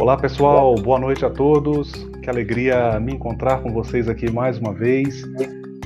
[0.00, 1.92] Olá pessoal, boa noite a todos.
[2.22, 5.24] Que alegria me encontrar com vocês aqui mais uma vez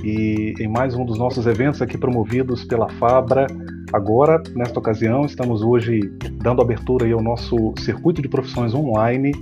[0.04, 3.46] e em mais um dos nossos eventos aqui promovidos pela Fabra.
[3.90, 6.00] Agora, nesta ocasião, estamos hoje
[6.42, 9.32] dando abertura ao nosso circuito de profissões online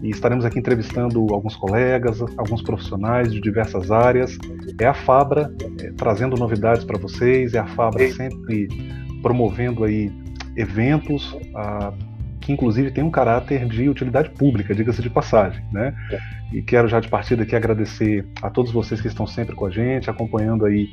[0.00, 4.38] e estaremos aqui entrevistando alguns colegas, alguns profissionais de diversas áreas.
[4.80, 8.68] É a Fabra é, trazendo novidades para vocês, é a Fabra sempre
[9.20, 10.12] promovendo aí
[10.56, 11.92] eventos, ah,
[12.44, 15.94] que inclusive tem um caráter de utilidade pública, diga-se de passagem, né?
[16.52, 19.70] E quero já de partida aqui agradecer a todos vocês que estão sempre com a
[19.70, 20.90] gente, acompanhando aí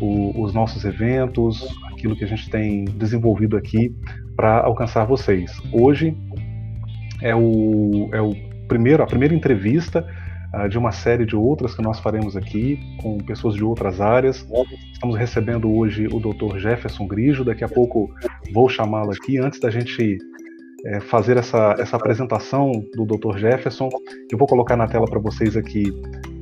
[0.00, 3.92] o, os nossos eventos, aquilo que a gente tem desenvolvido aqui
[4.36, 5.60] para alcançar vocês.
[5.72, 6.16] Hoje
[7.20, 8.32] é o, é o
[8.68, 10.06] primeiro, a primeira entrevista
[10.54, 14.46] uh, de uma série de outras que nós faremos aqui com pessoas de outras áreas.
[14.92, 16.58] Estamos recebendo hoje o Dr.
[16.58, 18.08] Jefferson Grijo, daqui a pouco
[18.52, 20.16] vou chamá-lo aqui antes da gente
[20.84, 23.38] é, fazer essa, essa apresentação do Dr.
[23.38, 23.88] Jefferson.
[24.30, 25.92] Eu vou colocar na tela para vocês aqui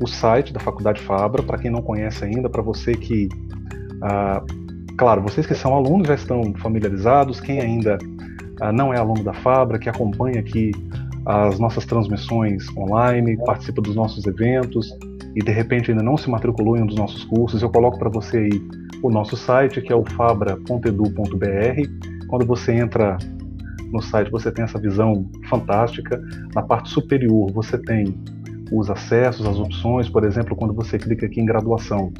[0.02, 3.28] o site da Faculdade Fabra, para quem não conhece ainda, para você que.
[4.02, 4.42] Ah,
[4.97, 7.98] claro, vocês que são alunos já estão familiarizados, quem ainda
[8.60, 10.72] ah, não é aluno da Fabra, que acompanha aqui
[11.27, 14.91] as nossas transmissões online, participa dos nossos eventos
[15.36, 18.08] e de repente ainda não se matriculou em um dos nossos cursos, eu coloco para
[18.08, 18.62] você aí
[19.02, 22.27] o nosso site, que é o fabra.edu.br.
[22.28, 23.16] Quando você entra
[23.92, 26.20] no site você tem essa visão fantástica.
[26.55, 28.14] Na parte superior você tem
[28.72, 32.12] os acessos, as opções, por exemplo, quando você clica aqui em graduação,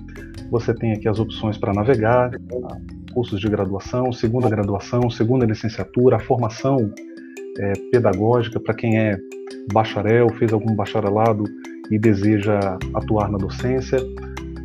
[0.51, 2.31] você tem aqui as opções para navegar,
[3.15, 6.93] cursos de graduação, segunda graduação, segunda licenciatura, a formação
[7.59, 9.17] é, pedagógica para quem é
[9.73, 11.45] bacharel, fez algum bacharelado
[11.91, 13.99] e deseja atuar na docência.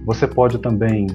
[0.06, 1.08] Você pode também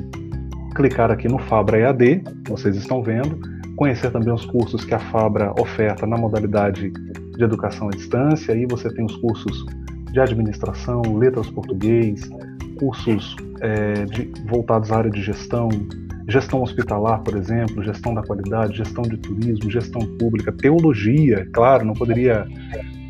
[0.74, 3.40] clicar aqui no Fabra EAD, vocês estão vendo,
[3.80, 8.52] conhecer também os cursos que a Fabra oferta na modalidade de educação à distância.
[8.52, 9.64] Aí você tem os cursos
[10.12, 12.28] de administração, letras português,
[12.78, 15.70] cursos é, de, voltados à área de gestão,
[16.28, 21.94] gestão hospitalar, por exemplo, gestão da qualidade, gestão de turismo, gestão pública, teologia, claro, não
[21.94, 22.46] poderia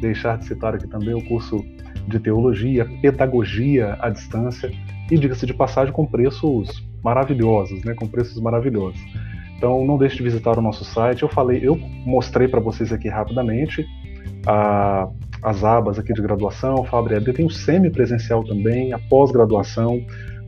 [0.00, 1.64] deixar de citar aqui também o curso
[2.06, 4.70] de teologia, pedagogia à distância
[5.10, 9.00] e diga-se de passagem com preços maravilhosos, né, com preços maravilhosos.
[9.60, 11.22] Então não deixe de visitar o nosso site.
[11.22, 11.76] Eu falei, eu
[12.06, 13.86] mostrei para vocês aqui rapidamente
[14.46, 15.06] a,
[15.42, 20.02] as abas aqui de graduação, Fabri EAD, tem o semi-presencial também, a pós-graduação.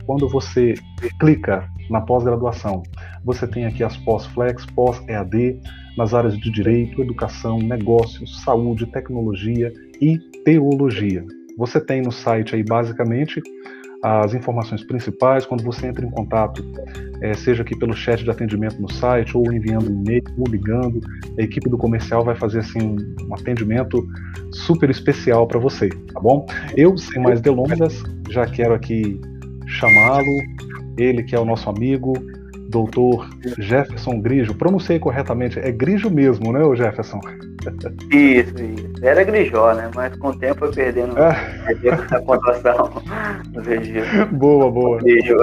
[0.07, 0.73] Quando você
[1.19, 2.81] clica na pós-graduação,
[3.23, 5.59] você tem aqui as pós-flex, pós-EAD,
[5.95, 11.23] nas áreas de direito, educação, negócios, saúde, tecnologia e teologia.
[11.55, 13.39] Você tem no site aí basicamente
[14.03, 16.61] as informações principais quando você entra em contato,
[17.21, 20.99] é, seja aqui pelo chat de atendimento no site, ou enviando um e-mail, ou ligando.
[21.39, 24.05] A equipe do comercial vai fazer assim um, atendimento
[24.51, 26.45] super especial para você, tá bom?
[26.75, 29.21] Eu, sem mais delongas, já quero aqui
[29.65, 30.41] chamá-lo,
[30.97, 32.13] ele que é o nosso amigo,
[32.69, 34.53] doutor Jefferson Grijo.
[34.53, 37.21] Pronunciei corretamente, é Grijo mesmo, né, Jefferson?
[38.11, 38.93] Isso, isso.
[39.01, 39.89] Era Grijó, né?
[39.95, 41.35] Mas com o tempo foi perdendo, ah.
[41.83, 42.91] essa pontuação
[44.33, 44.97] Boa, boa.
[44.99, 45.35] Grijo.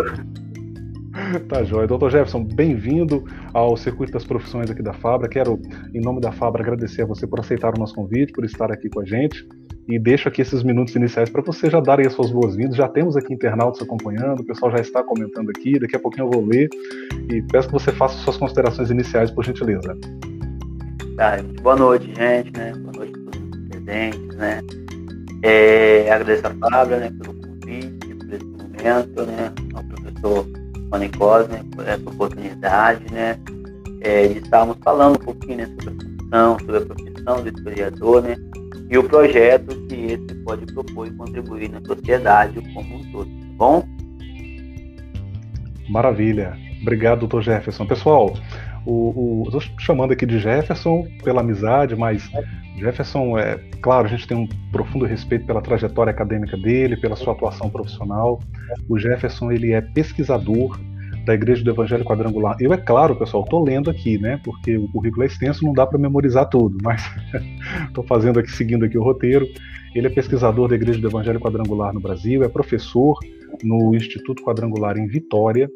[1.48, 1.86] Tá joia.
[1.86, 5.28] Doutor Jefferson, bem-vindo ao Circuito das Profissões aqui da Fabra.
[5.28, 5.60] Quero,
[5.94, 8.88] em nome da Fabra, agradecer a você por aceitar o nosso convite, por estar aqui
[8.88, 9.46] com a gente.
[9.88, 12.76] E deixo aqui esses minutos iniciais para você já darem as suas boas-vindas.
[12.76, 16.30] Já temos aqui internautas acompanhando, o pessoal já está comentando aqui, daqui a pouquinho eu
[16.30, 16.68] vou ler.
[17.28, 19.98] E peço que você faça suas considerações iniciais, por gentileza.
[21.16, 22.72] Tá, boa noite, gente, né?
[22.72, 24.60] Boa noite a todos os presentes, né?
[25.42, 29.52] É, agradeço a Fábio, né, pelo convite, por esse momento, né?
[29.74, 30.46] Ao professor
[30.90, 33.38] Manicós, né, por essa oportunidade, né?
[34.02, 38.22] É, de estarmos falando um pouquinho né, sobre a função, sobre a profissão do historiador,
[38.22, 38.36] né?
[38.90, 43.46] E o projeto que esse pode propor e contribuir na sociedade como um todo, tá
[43.56, 43.88] bom?
[45.88, 46.56] Maravilha.
[46.82, 47.86] Obrigado, doutor Jefferson.
[47.86, 48.34] Pessoal,
[48.86, 52.30] o, o, estou chamando aqui de Jefferson pela amizade, mas
[52.76, 57.34] Jefferson, é claro, a gente tem um profundo respeito pela trajetória acadêmica dele, pela sua
[57.34, 58.40] atuação profissional.
[58.88, 60.78] O Jefferson ele é pesquisador
[61.24, 62.56] da Igreja do Evangelho Quadrangular.
[62.58, 64.40] Eu, é claro, pessoal, estou lendo aqui, né?
[64.42, 67.02] Porque o currículo é extenso, não dá para memorizar tudo, mas
[67.86, 69.46] estou fazendo aqui, seguindo aqui o roteiro.
[69.94, 73.18] Ele é pesquisador da Igreja do Evangelho Quadrangular no Brasil, é professor
[73.62, 75.68] no Instituto Quadrangular em Vitória,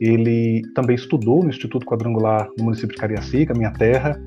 [0.00, 4.20] ele também estudou no Instituto Quadrangular no município de Cariacica, minha terra,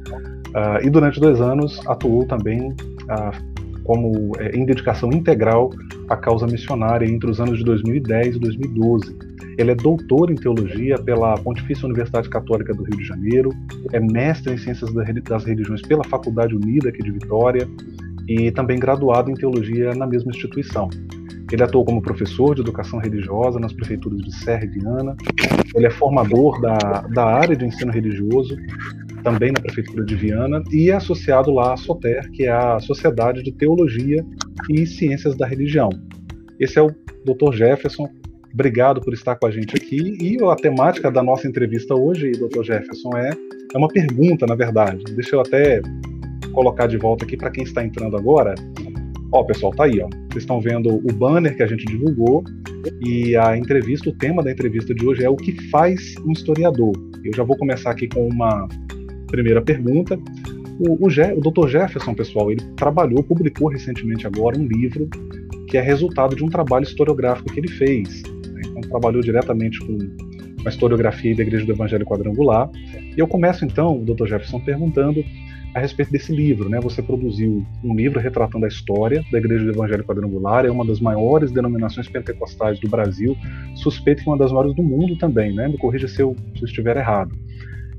[0.50, 5.70] uh, e durante dois anos atuou também uh, como é, em dedicação integral
[6.10, 9.16] à causa missionária entre os anos de 2010 e 2012.
[9.58, 13.50] Ele é doutor em teologia pela Pontifícia Universidade Católica do Rio de Janeiro,
[13.94, 14.92] é mestre em ciências
[15.24, 17.68] das religiões pela Faculdade Unida aqui de Vitória,
[18.28, 20.90] e também graduado em teologia na mesma instituição.
[21.52, 25.16] Ele atuou como professor de educação religiosa nas prefeituras de Serra e Viana.
[25.76, 28.58] Ele é formador da, da área de ensino religioso,
[29.24, 33.44] também na prefeitura de Viana, e é associado lá à SOTER, que é a Sociedade
[33.44, 34.26] de Teologia
[34.70, 35.90] e Ciências da Religião.
[36.60, 36.90] Esse é o
[37.26, 37.54] Dr.
[37.54, 38.08] Jefferson.
[38.54, 40.18] Obrigado por estar com a gente aqui.
[40.22, 42.64] E a temática da nossa entrevista hoje, Dr.
[42.64, 43.30] Jefferson, é,
[43.74, 45.04] é uma pergunta, na verdade.
[45.14, 45.82] Deixa eu até
[46.54, 48.56] colocar de volta aqui para quem está entrando agora.
[49.36, 50.08] Ó, pessoal, tá aí, ó.
[50.30, 52.42] Vocês estão vendo o banner que a gente divulgou
[53.02, 56.94] e a entrevista, o tema da entrevista de hoje é o que faz um historiador.
[57.22, 58.66] Eu já vou começar aqui com uma
[59.28, 60.18] primeira pergunta.
[60.80, 61.68] O, o, Je, o Dr.
[61.68, 65.10] Jefferson, pessoal, ele trabalhou, publicou recentemente agora um livro
[65.68, 68.24] que é resultado de um trabalho historiográfico que ele fez.
[68.24, 68.62] Né?
[68.68, 69.98] Então, trabalhou diretamente com
[70.66, 72.70] a historiografia da Igreja do Evangelho Quadrangular.
[72.74, 74.28] E eu começo então, Dr.
[74.28, 75.22] Jefferson, perguntando
[75.76, 76.70] a respeito desse livro.
[76.70, 76.80] Né?
[76.80, 81.02] Você produziu um livro retratando a história da Igreja do Evangelho Quadrangular, é uma das
[81.02, 83.36] maiores denominações pentecostais do Brasil,
[83.76, 85.68] suspeito que é uma das maiores do mundo também, né?
[85.68, 87.36] me corrija se eu, se eu estiver errado.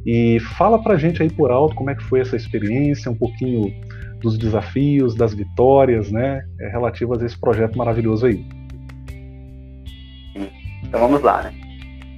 [0.07, 3.71] E fala pra gente aí por alto como é que foi essa experiência, um pouquinho
[4.21, 8.43] dos desafios, das vitórias, né, é, relativas a esse projeto maravilhoso aí.
[10.83, 11.53] Então vamos lá, né?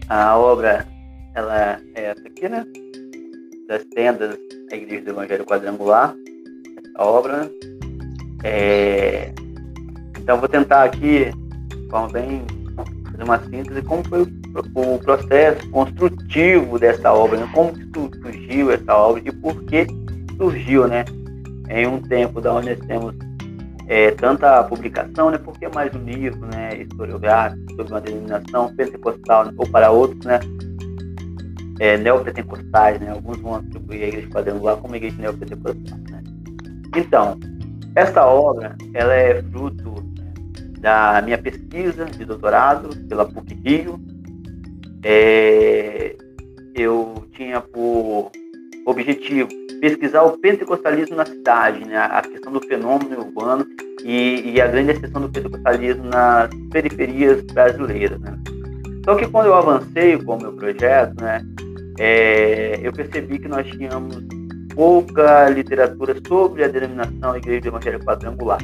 [0.08, 0.86] A obra,
[1.34, 2.64] ela é essa aqui, né?
[3.66, 4.38] Das tendas
[4.70, 6.14] a Igreja do Evangelho Quadrangular,
[6.94, 7.50] a obra.
[8.44, 9.32] É...
[10.18, 11.30] Então, vou tentar aqui,
[11.68, 12.42] de forma bem,
[13.10, 17.50] fazer uma síntese, como foi o processo construtivo dessa obra, né?
[17.54, 17.72] como
[18.22, 19.86] surgiu essa obra e por que
[20.36, 21.04] surgiu, né?
[21.70, 23.14] Em um tempo da onde nós temos
[23.88, 25.38] é, tanta publicação, né?
[25.38, 26.76] Porque mais um livro, né?
[26.78, 29.52] Historiográfico sobre uma denominação pentecostal né?
[29.56, 30.40] ou para outros, né?
[31.78, 33.10] É, neopentecostais, né?
[33.10, 36.22] Alguns vão atribuir a igreja quadrangular como igreja neopentecostal, né?
[36.96, 37.38] Então,
[37.94, 39.94] essa obra, ela é fruto
[40.80, 44.00] da minha pesquisa de doutorado pela PUC Rio.
[45.02, 46.16] É,
[46.74, 48.30] eu tinha por
[48.86, 49.48] objetivo
[49.80, 51.96] pesquisar o pentecostalismo na cidade, né?
[51.96, 53.66] a questão do fenômeno urbano
[54.04, 58.20] e, e a grande exceção do pentecostalismo nas periferias brasileiras.
[58.20, 58.36] Né?
[59.04, 61.40] Só que quando eu avancei com o meu projeto, né,
[61.98, 64.22] é, eu percebi que nós tínhamos
[64.74, 68.60] pouca literatura sobre a denominação Igreja do Evangelho Quadrangular.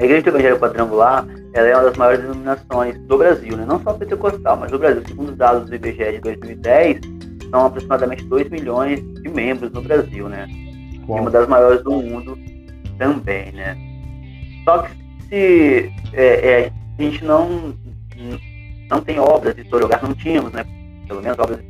[0.00, 3.64] A Igreja do Evangelho Quadrangular ela é uma das maiores denominações do Brasil, né?
[3.66, 5.02] não só pentecostal, mas do Brasil.
[5.06, 7.00] Segundo os dados do IBGE de 2010,
[7.50, 10.46] são aproximadamente 2 milhões de membros no Brasil, né?
[10.48, 12.38] E uma das maiores do mundo
[12.96, 13.76] também, né?
[14.64, 14.90] Só que
[15.28, 17.74] se é, é, a gente não,
[18.88, 20.64] não tem obras historiográficas, não tínhamos, né?
[21.06, 21.60] Pelo menos obras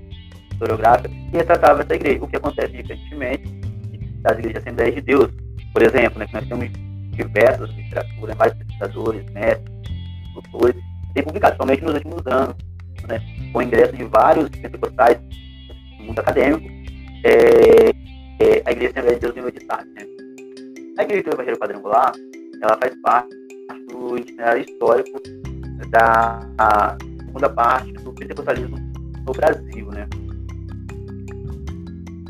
[0.62, 2.24] historiográfica que retratava essa igreja.
[2.24, 3.48] O que acontece recentemente
[4.22, 5.30] das igrejas Assembleias de Deus,
[5.72, 6.70] por exemplo, né, que nós temos
[7.10, 9.72] diversas literaturas, vários pesquisadores, mestres,
[10.34, 10.82] doutores,
[11.14, 12.56] têm publicado, somente nos últimos anos,
[13.08, 13.20] né,
[13.52, 15.18] com o ingresso de vários pentecostais
[15.98, 16.68] do mundo acadêmico,
[17.24, 17.90] é,
[18.40, 19.86] é, a Igreja Assembleia de Deus Universitária.
[19.92, 20.06] Né.
[20.98, 22.12] A Igreja do Evangelho Quadrangular,
[22.62, 23.34] ela faz parte
[23.88, 25.20] do itinerário histórico
[25.90, 26.38] da
[27.26, 28.76] segunda parte do pentecostalismo
[29.26, 30.08] no Brasil, né?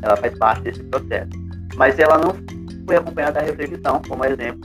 [0.03, 1.31] Ela faz parte desse processo.
[1.77, 2.35] Mas ela não
[2.87, 4.61] foi acompanhada da reflexão, como exemplo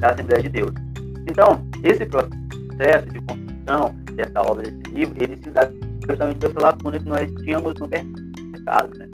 [0.00, 0.72] da Assembleia de Deus.
[1.28, 5.68] Então, esse processo de construção dessa obra, desse livro, ele se dá
[6.06, 8.98] justamente pela lacuna que nós tínhamos no mercado.
[8.98, 9.08] Né?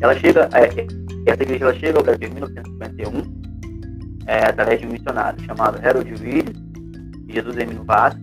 [0.00, 0.86] Ela chega, é,
[1.30, 3.38] essa igreja ela chega ao Brasil em 1951,
[4.26, 6.68] é, através de um missionário chamado Harold Willis
[7.28, 8.20] Jesus Emílio Vasco.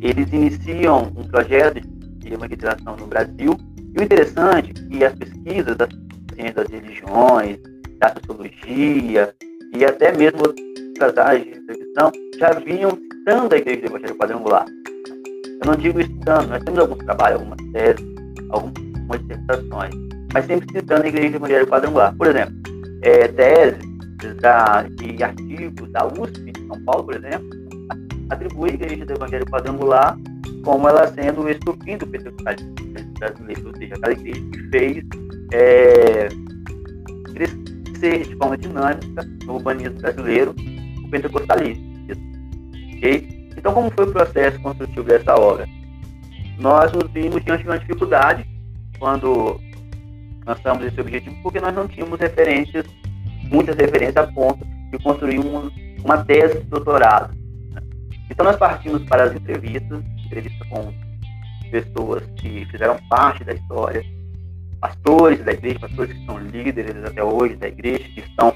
[0.00, 3.56] Eles iniciam um projeto de evangelização no Brasil
[3.96, 5.88] e o interessante é que as pesquisas das
[6.34, 7.58] ciências das religiões,
[7.98, 9.34] da sociologia
[9.74, 14.66] e até mesmo outras áreas de reflexão já vinham citando a Igreja Evangelho Quadrangular.
[15.62, 18.06] Eu não digo estudando, nós temos alguns trabalhos, algumas teses,
[18.50, 19.94] algumas dissertações,
[20.34, 22.14] mas sempre citando a Igreja Evangelho Quadrangular.
[22.16, 22.54] Por exemplo,
[23.00, 23.78] é, teses
[24.42, 27.48] da, e artigos da USP de São Paulo, por exemplo,
[28.28, 30.18] atribui a Igreja do Evangelho Quadrangular
[30.66, 35.04] como ela sendo o estupim do brasileiro, ou seja, aquela igreja que fez
[35.52, 36.28] é,
[37.32, 40.52] crescer de forma dinâmica no urbanismo brasileiro
[41.04, 41.86] o pentecostalismo.
[42.96, 43.48] Okay?
[43.56, 45.68] Então, como foi o processo construtivo dessa obra?
[46.58, 48.44] Nós nos vimos diante de uma dificuldade
[48.98, 49.60] quando
[50.44, 52.84] lançamos esse objetivo, porque nós não tínhamos referências,
[53.52, 55.70] muitas referências a ponto de construir uma,
[56.04, 57.36] uma tese de doutorado.
[58.28, 60.92] Então, nós partimos para as entrevistas, entrevista com
[61.70, 64.04] pessoas que fizeram parte da história,
[64.80, 68.54] pastores da igreja, pastores que são líderes até hoje da igreja, que estão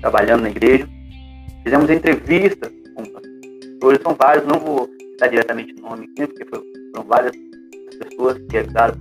[0.00, 0.88] trabalhando na igreja.
[1.62, 7.06] Fizemos entrevistas com pastores, são vários, não vou citar diretamente o nome aqui, porque foram
[7.06, 7.32] várias
[7.98, 8.94] pessoas que ajudaram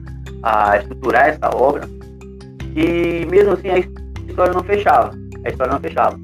[0.44, 1.88] a estruturar essa obra.
[2.76, 5.12] E mesmo assim a história não fechava.
[5.46, 6.20] A história não fechava.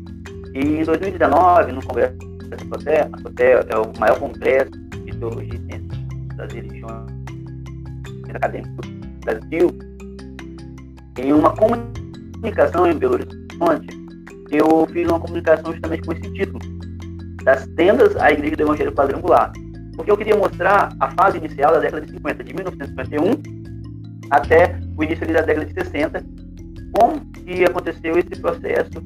[0.54, 2.18] E em 2019, no Congresso
[2.50, 4.83] da Soté, a Soté é o maior congresso
[5.24, 7.12] de teologia e ciência das religiões
[8.34, 9.70] acadêmicas do Brasil,
[11.20, 13.88] em uma comunicação em Belo Horizonte,
[14.52, 16.60] eu fiz uma comunicação justamente com esse título,
[17.44, 19.52] das tendas à Igreja do Evangelho Quadrangular.
[19.96, 23.32] Porque eu queria mostrar a fase inicial da década de 50, de 1951
[24.32, 26.26] até o início da década de 60,
[26.94, 29.04] como que aconteceu esse processo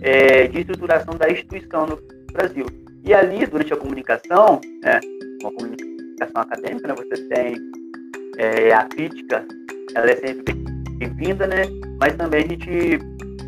[0.00, 1.98] é, de estruturação da instituição no
[2.32, 2.64] Brasil.
[3.04, 5.00] E ali, durante a comunicação, né,
[5.42, 7.56] uma comunicação acadêmica, né, você tem
[8.38, 9.44] é, a crítica,
[9.94, 10.54] ela é sempre
[10.98, 11.62] bem-vinda, né,
[11.98, 12.98] mas também a gente,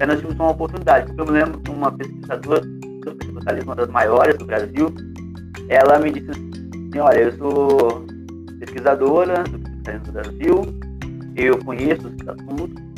[0.00, 1.12] é, nós tivemos uma oportunidade.
[1.16, 2.62] Eu me lembro de uma pesquisadora,
[3.64, 4.94] uma das maiores do Brasil,
[5.68, 8.04] ela me disse assim, olha, eu sou
[8.58, 10.62] pesquisadora do Brasil,
[11.36, 12.92] eu conheço os estatutos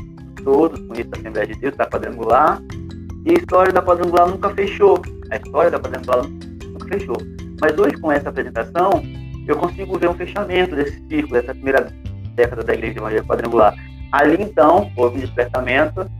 [0.44, 2.62] todos, conheço a Assembleia de Deus, da quadrangular,
[3.24, 5.00] e a história da quadrangular nunca fechou.
[5.30, 7.16] A história da quadrangular nunca fechou.
[7.60, 9.02] Mas hoje, com essa apresentação,
[9.46, 11.88] eu consigo ver um fechamento desse ciclo, dessa primeira
[12.34, 13.74] década da Igreja Evangélica Quadrangular.
[14.12, 16.10] Ali, então, houve um despertamento,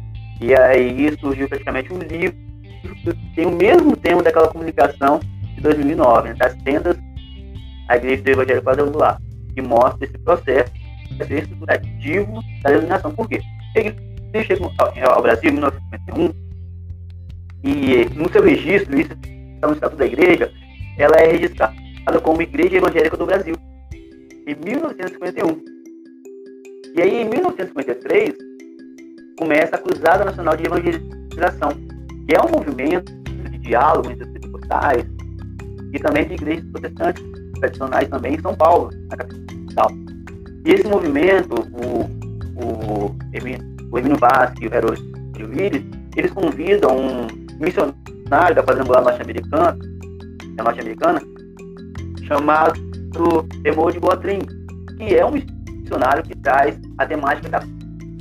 [0.40, 2.37] e aí surgiu praticamente um livro
[3.02, 5.20] que tem o mesmo tema daquela comunicação
[5.54, 6.96] de 2009, né, das tendas
[7.88, 9.20] à Igreja do Evangelho Quadrangular,
[9.54, 10.73] que mostra esse processo
[11.20, 13.14] estruturativo da denominação.
[13.14, 13.40] Por quê?
[13.75, 13.94] Ele
[14.44, 16.43] chegou ao Brasil em 1951
[17.64, 19.11] e no seu registro, isso
[19.54, 20.52] está no Estatuto da Igreja,
[20.99, 21.75] ela é registrada
[22.23, 23.54] como Igreja Evangélica do Brasil,
[24.47, 25.64] em 1951.
[26.94, 28.35] E aí, em 1953,
[29.38, 31.71] começa a Cruzada Nacional de Evangelização,
[32.28, 33.11] que é um movimento
[33.50, 35.04] de diálogo entre os pentecostais
[35.94, 37.25] e também de igrejas protestantes
[37.59, 39.90] tradicionais também em São Paulo, na capital.
[40.66, 42.02] E esse movimento, o,
[42.62, 43.16] o,
[43.90, 44.97] o Emílio Vasque e o Herói
[45.38, 45.85] Willis,
[46.16, 49.78] eles convidam um missionário da quadrangular norte-americana,
[50.58, 51.20] norte-americana,
[52.26, 52.80] chamado
[53.64, 54.40] Emoji Boatrin,
[54.96, 57.61] que é um missionário que traz a temática da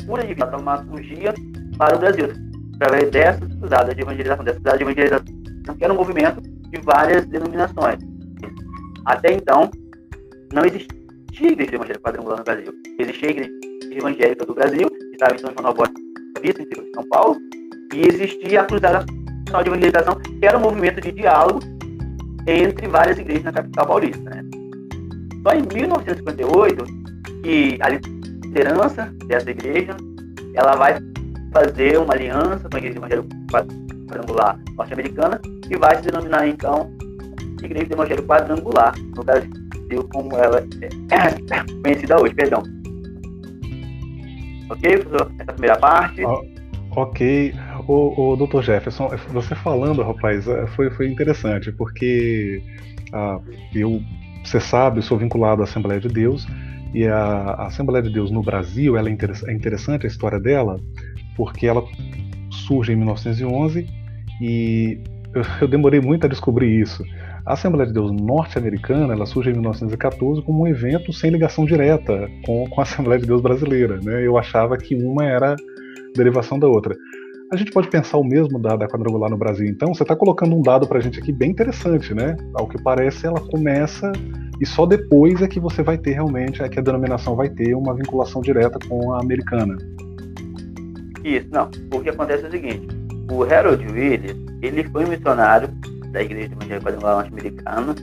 [0.05, 1.33] cura de vida, da
[1.77, 2.27] para o Brasil,
[2.75, 5.25] através dessas usadas de evangelização, dessas usadas de evangelização,
[5.77, 7.99] que era um movimento de várias denominações.
[9.05, 9.71] Até então,
[10.53, 12.73] não existia igreja evangélica quadrangular no Brasil.
[12.99, 13.51] Existia a igreja
[13.91, 15.73] evangélica do Brasil, que estava em São João
[16.43, 17.37] de São Paulo,
[17.93, 19.05] e existia a Cruzada
[19.61, 21.59] De Evangelização, que era um movimento de diálogo
[22.47, 24.29] entre várias igrejas na capital paulista.
[24.29, 24.43] Né?
[25.43, 26.85] Só em 1958
[27.43, 29.95] que a liderança dessa igreja
[30.55, 30.97] ela vai
[31.51, 36.89] fazer uma aliança com a igreja evangélica quadrangular norte-americana e vai se denominar então
[37.65, 42.63] Igreja Evangélica Quadrangular no Brasil como ela é conhecida hoje, perdão.
[44.69, 45.31] Ok, professor?
[45.39, 46.23] Essa primeira parte.
[46.95, 47.53] ok.
[47.87, 48.61] O, o Dr.
[48.61, 52.61] Jefferson, você falando, rapaz, é, foi, foi interessante, porque
[53.11, 53.39] ah,
[53.75, 54.01] eu,
[54.43, 56.47] você sabe, sou vinculado à Assembleia de Deus,
[56.93, 60.79] e a, a Assembleia de Deus no Brasil, ela é, é interessante a história dela,
[61.35, 61.83] porque ela
[62.67, 63.87] surge em 1911
[64.39, 64.99] e
[65.33, 67.03] eu, eu demorei muito a descobrir isso.
[67.45, 72.29] A Assembleia de Deus norte-americana ela surge em 1914 como um evento sem ligação direta
[72.45, 73.99] com, com a Assembleia de Deus brasileira.
[74.01, 74.25] Né?
[74.25, 75.55] Eu achava que uma era
[76.15, 76.95] derivação da outra.
[77.53, 79.93] A gente pode pensar o mesmo da, da quadrangular no Brasil, então?
[79.93, 82.35] Você está colocando um dado para a gente aqui bem interessante, né?
[82.55, 84.11] Ao que parece, ela começa
[84.59, 87.75] e só depois é que você vai ter realmente, é que a denominação vai ter
[87.75, 89.77] uma vinculação direta com a americana.
[91.23, 91.69] Isso, não.
[91.93, 92.87] O que acontece é o seguinte:
[93.31, 95.69] o Harold Willis, ele foi um missionário
[96.11, 97.95] da Igreja Evangélica Quadrangular Norte-Americana,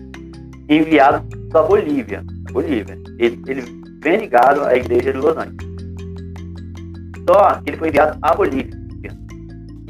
[0.69, 2.25] enviado para a Bolívia.
[2.53, 2.97] Bolívia.
[3.19, 3.63] Ele, ele
[4.01, 5.57] vem ligado à Igreja de Los Angeles.
[7.29, 8.80] Só que ele foi enviado à Bolívia.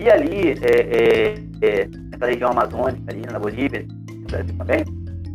[0.01, 1.87] E ali, é, é,
[2.23, 4.85] é, região amazônica, ali na Bolívia, no Brasil também,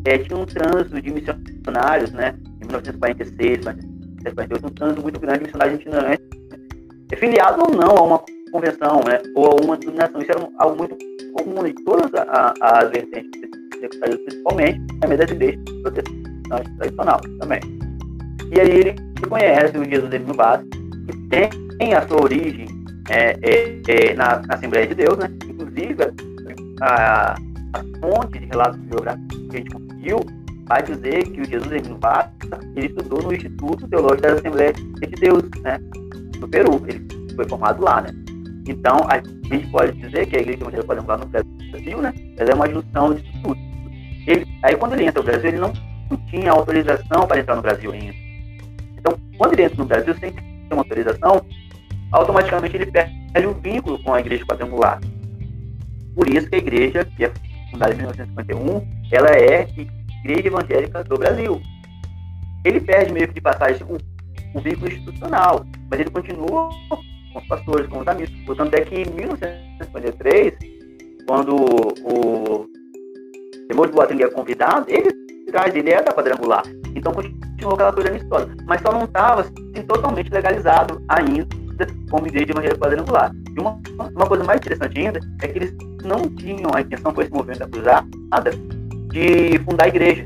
[0.06, 2.36] é, tinha um trânsito de missionários, né?
[2.64, 6.26] Em 1946, 1948, um trânsito muito grande de missionários itinerantes,
[7.12, 8.20] é, filiado ou não a uma
[8.52, 9.22] convenção, né?
[9.36, 10.20] Ou a uma denominação.
[10.20, 10.98] Isso era algo muito
[11.38, 12.10] comum em todas
[12.60, 13.42] as vertentes
[14.26, 17.60] principalmente a das igrejas protestantes tradicional também.
[18.52, 18.96] E aí ele
[19.30, 20.70] conhece o Jesus Emílio Bastos,
[21.06, 21.18] que
[21.78, 22.66] tem a sua origem
[23.10, 25.30] é, é, é, na, na, Assembleia de Deus, né?
[25.48, 25.96] Inclusive,
[26.82, 27.36] a,
[27.74, 30.20] a fonte de relatos biográficos que a gente conseguiu
[30.68, 35.08] vai dizer que o Jesus Emílio Bastos ele estudou no Instituto Teológico da Assembleia de
[35.08, 35.80] Deus, né?
[36.40, 36.84] No Peru.
[36.88, 38.10] Ele foi formado lá, né?
[38.68, 39.18] Então, a
[39.54, 43.14] gente pode dizer que a igreja evangélica quadrangular no Brasil, né, ela é uma junção
[43.14, 43.60] disso tudo.
[44.26, 45.72] Ele, aí quando ele entra no Brasil, ele não
[46.32, 48.16] tinha autorização para entrar no Brasil ainda.
[48.98, 51.46] Então, quando ele entra no Brasil sem ter uma autorização,
[52.12, 55.00] automaticamente ele perde o vínculo com a igreja quadrangular.
[56.16, 57.32] Por isso que a igreja, que é
[57.72, 59.68] fundada em 1951, ela é
[60.24, 61.62] igreja evangélica do Brasil.
[62.64, 63.98] Ele perde meio que de passagem o,
[64.58, 68.34] o vínculo institucional, mas ele continua com os pastores, com os amigos.
[68.46, 70.54] Portanto, é que em 1953,
[71.28, 72.66] quando o
[73.68, 75.12] Demônio de Boateng é convidado, ele
[75.52, 76.64] traz, ele é da quadrangular.
[76.96, 78.48] Então continuou aquela coisa na história.
[78.66, 81.65] Mas só não estava assim, totalmente legalizado ainda
[82.10, 83.32] como igreja evangélica quadrangular.
[83.56, 83.80] E uma,
[84.16, 87.60] uma coisa mais interessante ainda é que eles não tinham a intenção com esse movimento
[87.60, 88.08] da cruzada
[89.12, 90.26] de fundar a igreja,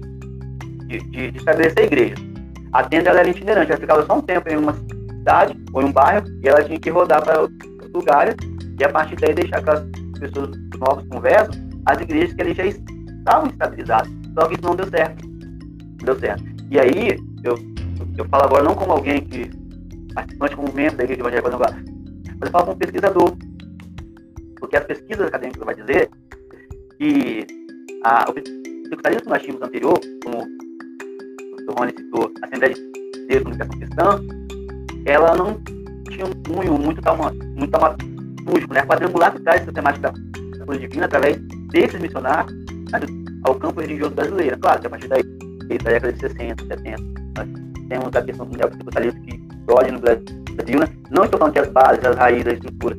[0.87, 2.15] de, de, de estabelecer a igreja.
[2.73, 5.91] A tenda era itinerante, ela ficava só um tempo em uma cidade ou em um
[5.91, 8.35] bairro e ela tinha que rodar para outros lugares
[8.79, 9.85] e a partir daí deixar aquelas
[10.19, 14.11] pessoas novas conversas as igrejas que ali já estavam estabilizadas.
[14.33, 15.27] Só que isso não deu certo.
[15.27, 16.43] Não deu certo.
[16.69, 17.55] E aí, eu,
[18.17, 19.49] eu falo agora não como alguém que
[20.19, 21.49] participante como membro da igreja evangélica
[22.39, 23.37] mas eu falo como pesquisador.
[24.59, 26.09] Porque as pesquisas acadêmicas vão dizer
[26.97, 27.47] que
[28.03, 28.33] a, o
[28.89, 34.19] secretarismo que nós tínhamos anterior, como o Rony citou, a Assembleia de Deus, Comunicação Cristã,
[35.05, 35.61] ela não
[36.09, 38.85] tinha um cunho muito, taumatúrgico, né?
[38.85, 40.13] quadrangular que traz essa temática
[40.57, 41.37] da coisa divina através
[41.71, 42.53] desses missionários
[43.43, 44.57] ao campo religioso brasileiro.
[44.59, 45.23] Claro que a partir daí,
[45.83, 47.01] da década de 60, 70,
[47.37, 47.47] nós
[47.87, 50.87] temos a questão do neopentecostalismo que explode no Brasil, né?
[51.11, 52.97] Não estou falando que as bases, as raízes, a estrutura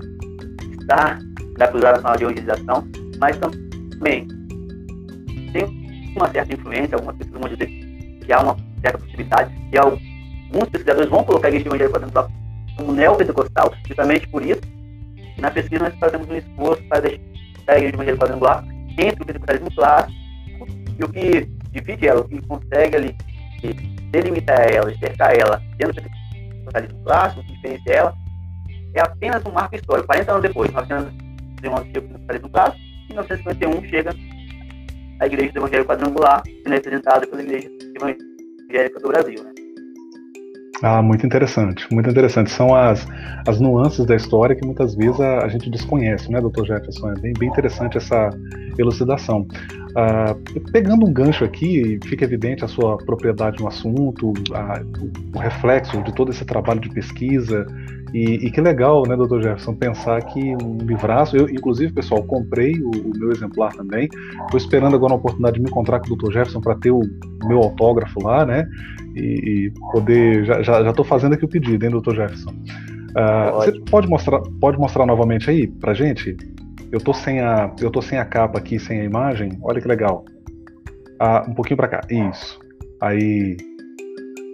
[0.81, 1.19] está
[1.59, 4.29] da Cruzada Nacional de Evangelização, mas também
[5.53, 10.69] tem uma certa influência, algumas pessoas vão dizer que há uma certa possibilidade, e alguns
[10.71, 12.31] pesquisadores vão colocar a igreja evangélica
[12.77, 14.63] como neopentecostal, justamente por isso,
[15.39, 17.21] na pesquisa nós fazemos um esforço para deixar
[17.67, 18.65] a igreja evangélica quadrangular
[18.97, 20.13] entre o pentecostalismo clássico
[20.99, 23.17] e o que divide ela, o que consegue ali
[24.11, 26.20] delimitar ela, cercar ela dentro do
[26.71, 28.15] pentecostalismo clássico, que diferencia ela,
[28.95, 30.07] é apenas um marco histórico.
[30.07, 34.15] 40 anos depois, 1911 chega o clássico, em 1951 chega
[35.21, 39.45] a Igreja do Evangelho Quadrangular, sendo representada pela Igreja Evangélica do Brasil.
[39.45, 39.53] Né?
[40.83, 42.51] Ah, muito interessante, muito interessante.
[42.51, 43.07] São as,
[43.47, 47.11] as nuances da história que muitas vezes a, a gente desconhece, né, doutor Jefferson?
[47.11, 48.31] É bem, bem interessante essa
[48.79, 49.47] elucidação.
[49.97, 50.37] Ah,
[50.73, 54.83] pegando um gancho aqui, fica evidente a sua propriedade no assunto, a,
[55.35, 57.67] o, reflexo de todo esse trabalho de pesquisa,
[58.15, 62.75] e, e, que legal, né, doutor Jefferson, pensar que um livraço, eu, inclusive, pessoal, comprei
[62.81, 64.09] o, o meu exemplar também,
[64.45, 67.03] estou esperando agora a oportunidade de me encontrar com o doutor Jefferson para ter o
[67.45, 68.69] meu autógrafo lá, né,
[69.17, 69.21] e,
[69.67, 72.51] e poder, já estou já, já fazendo aqui o pedido, hein, doutor Jefferson.
[73.11, 76.37] Uh, você pode mostrar, pode mostrar novamente aí para gente?
[76.93, 79.59] Eu tô sem a, eu tô sem a capa aqui, sem a imagem.
[79.63, 80.25] Olha que legal.
[81.19, 82.01] Ah, um pouquinho para cá.
[82.11, 82.59] Isso.
[83.01, 83.57] Aí,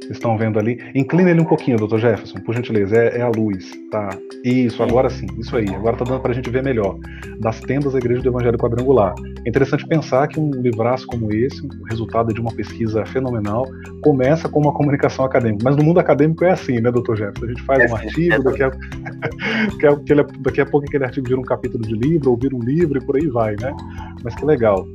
[0.07, 0.79] vocês estão vendo ali.
[0.95, 1.99] Inclina ele um pouquinho, Dr.
[1.99, 2.97] Jefferson, por gentileza.
[2.97, 4.09] É, é, a luz, tá?
[4.45, 5.69] Isso, agora sim, isso aí.
[5.75, 6.97] Agora tá dando pra gente ver melhor.
[7.41, 9.15] Das tendas da Igreja do Evangelho Quadrangular.
[9.45, 13.67] É interessante pensar que um livraço como esse, o resultado de uma pesquisa fenomenal,
[14.03, 15.65] começa com uma comunicação acadêmica.
[15.65, 17.17] Mas no mundo acadêmico é assim, né, Dr.
[17.17, 17.45] Jefferson?
[17.45, 18.71] A gente faz é um artigo, é daqui, a...
[20.41, 23.05] daqui a pouco aquele artigo vira um capítulo de livro, ou vira um livro e
[23.05, 23.75] por aí vai, né?
[24.23, 24.87] Mas que legal.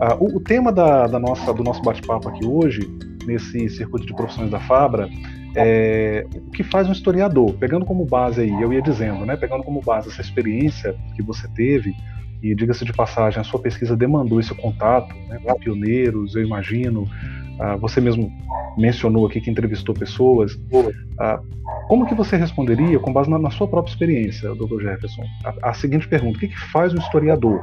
[0.00, 2.90] Uh, o, o, tema da, da nossa, do nosso bate-papo aqui hoje
[3.30, 5.08] nesse circuito de profissões da Fabra,
[5.54, 9.62] é, o que faz um historiador, pegando como base aí, eu ia dizendo, né, pegando
[9.62, 11.94] como base essa experiência que você teve,
[12.42, 17.06] e diga-se de passagem, a sua pesquisa demandou esse contato né, pioneiros, eu imagino,
[17.58, 18.32] ah, você mesmo
[18.78, 20.58] mencionou aqui que entrevistou pessoas,
[21.18, 21.40] ah,
[21.86, 25.74] como que você responderia, com base na, na sua própria experiência, doutor Jefferson, a, a
[25.74, 27.62] seguinte pergunta, o que, que faz um historiador?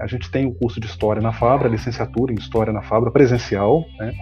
[0.00, 3.84] A gente tem o curso de História na Fabra, licenciatura em História na Fabra, presencial,
[3.98, 4.12] né?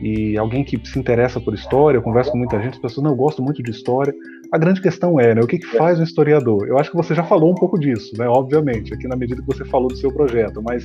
[0.00, 3.12] E alguém que se interessa por história, eu converso com muita gente, as pessoas não
[3.12, 4.14] eu gosto muito de história.
[4.52, 6.66] A grande questão é, né, o que, que faz um historiador?
[6.68, 9.46] Eu acho que você já falou um pouco disso, né, obviamente, aqui na medida que
[9.46, 10.84] você falou do seu projeto, mas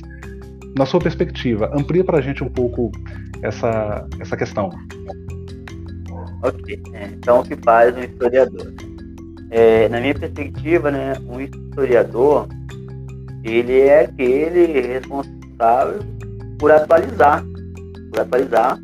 [0.76, 2.90] na sua perspectiva, amplia para a gente um pouco
[3.42, 4.70] essa, essa questão.
[6.42, 8.72] Ok, é, então o que faz um historiador?
[9.50, 12.48] É, na minha perspectiva, né, um historiador,
[13.44, 16.00] ele é aquele responsável
[16.58, 17.44] por atualizar,
[18.10, 18.78] por atualizar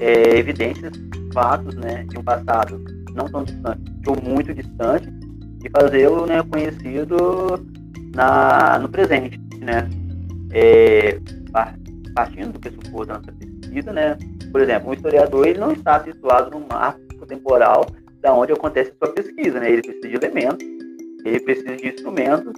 [0.00, 0.92] é, evidências,
[1.32, 2.82] fatos né, de um passado
[3.14, 5.08] não tão distante ou muito distante
[5.64, 7.66] e fazê-lo né, conhecido
[8.14, 9.40] na, no presente.
[9.58, 9.88] Né?
[10.52, 11.18] É,
[12.14, 14.16] partindo do pressuposto da nossa pesquisa, né?
[14.52, 17.86] por exemplo, um historiador ele não está situado no marco temporal
[18.20, 19.58] da onde acontece sua pesquisa.
[19.60, 19.72] Né?
[19.72, 20.66] Ele precisa de elementos,
[21.24, 22.52] ele precisa de instrumentos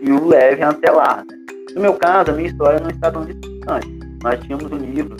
[0.00, 1.18] e o levem até lá.
[1.18, 1.36] Né?
[1.74, 3.98] No meu caso, a minha história não está tão distante.
[4.22, 5.16] Nós tínhamos um livro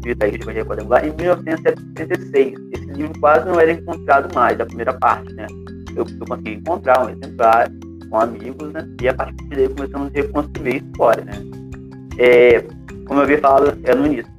[0.00, 2.54] escrito aí de Evangelho Quadrangular em 1976.
[2.72, 5.46] Esse livro quase não era encontrado mais, a primeira parte, né?
[5.94, 7.70] Eu, eu consegui encontrar um exemplar
[8.08, 8.88] com amigos, né?
[9.00, 11.32] E a partir daí começamos a reconstruir a história, né?
[12.18, 12.60] É,
[13.06, 14.32] como eu havia falado é, no início,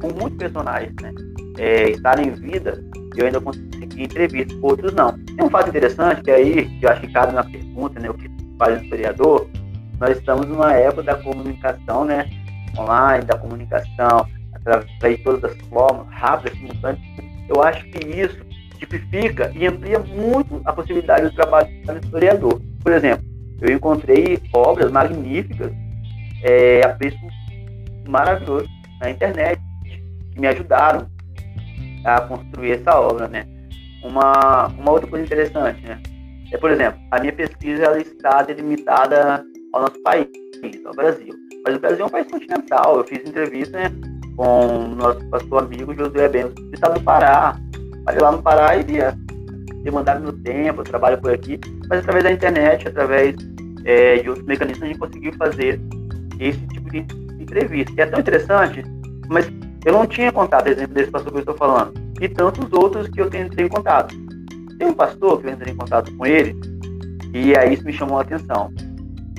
[0.00, 1.12] com muitos personagens, né?
[1.58, 2.82] É, estarem em vida,
[3.16, 5.12] eu ainda consegui entrevistas, outros não.
[5.18, 8.10] Tem um fato interessante que aí, que eu acho que cabe na pergunta, né?
[8.10, 9.48] O que faz o historiador,
[10.00, 12.28] nós estamos numa época da comunicação, né?
[12.78, 14.26] Online, da comunicação,
[14.68, 17.00] através de todas as formas, rápidas, simultâneas.
[17.48, 18.38] Eu acho que isso
[18.78, 22.60] tipifica e amplia muito a possibilidade do trabalho do historiador.
[22.82, 23.24] Por exemplo,
[23.60, 25.72] eu encontrei obras magníficas
[26.42, 27.18] é, a preço
[28.08, 28.68] maravilhoso
[29.00, 29.60] na internet
[30.32, 31.08] que me ajudaram
[32.04, 33.46] a construir essa obra, né?
[34.04, 36.00] Uma, uma outra coisa interessante, né?
[36.52, 40.28] É, por exemplo, a minha pesquisa ela está delimitada ao nosso país,
[40.84, 41.34] ao Brasil.
[41.64, 42.96] Mas o Brasil é um país continental.
[42.96, 43.90] Eu fiz entrevista né,
[44.38, 47.56] com nosso pastor amigo Josué Bento, do estado do Pará.
[48.04, 49.18] Falei lá no Pará e via
[49.82, 53.34] demandar meu tempo, trabalho por aqui, mas através da internet, através
[53.84, 55.80] é, de outros mecanismos, a gente conseguiu fazer
[56.38, 56.98] esse tipo de
[57.40, 57.92] entrevista.
[57.96, 58.84] E é tão interessante,
[59.28, 59.50] mas
[59.84, 63.20] eu não tinha contato, exemplo, desse pastor que eu estou falando, e tantos outros que
[63.20, 64.14] eu tenho, tenho contato.
[64.78, 66.54] Tem um pastor que eu entrei em contato com ele,
[67.34, 68.72] e aí isso me chamou a atenção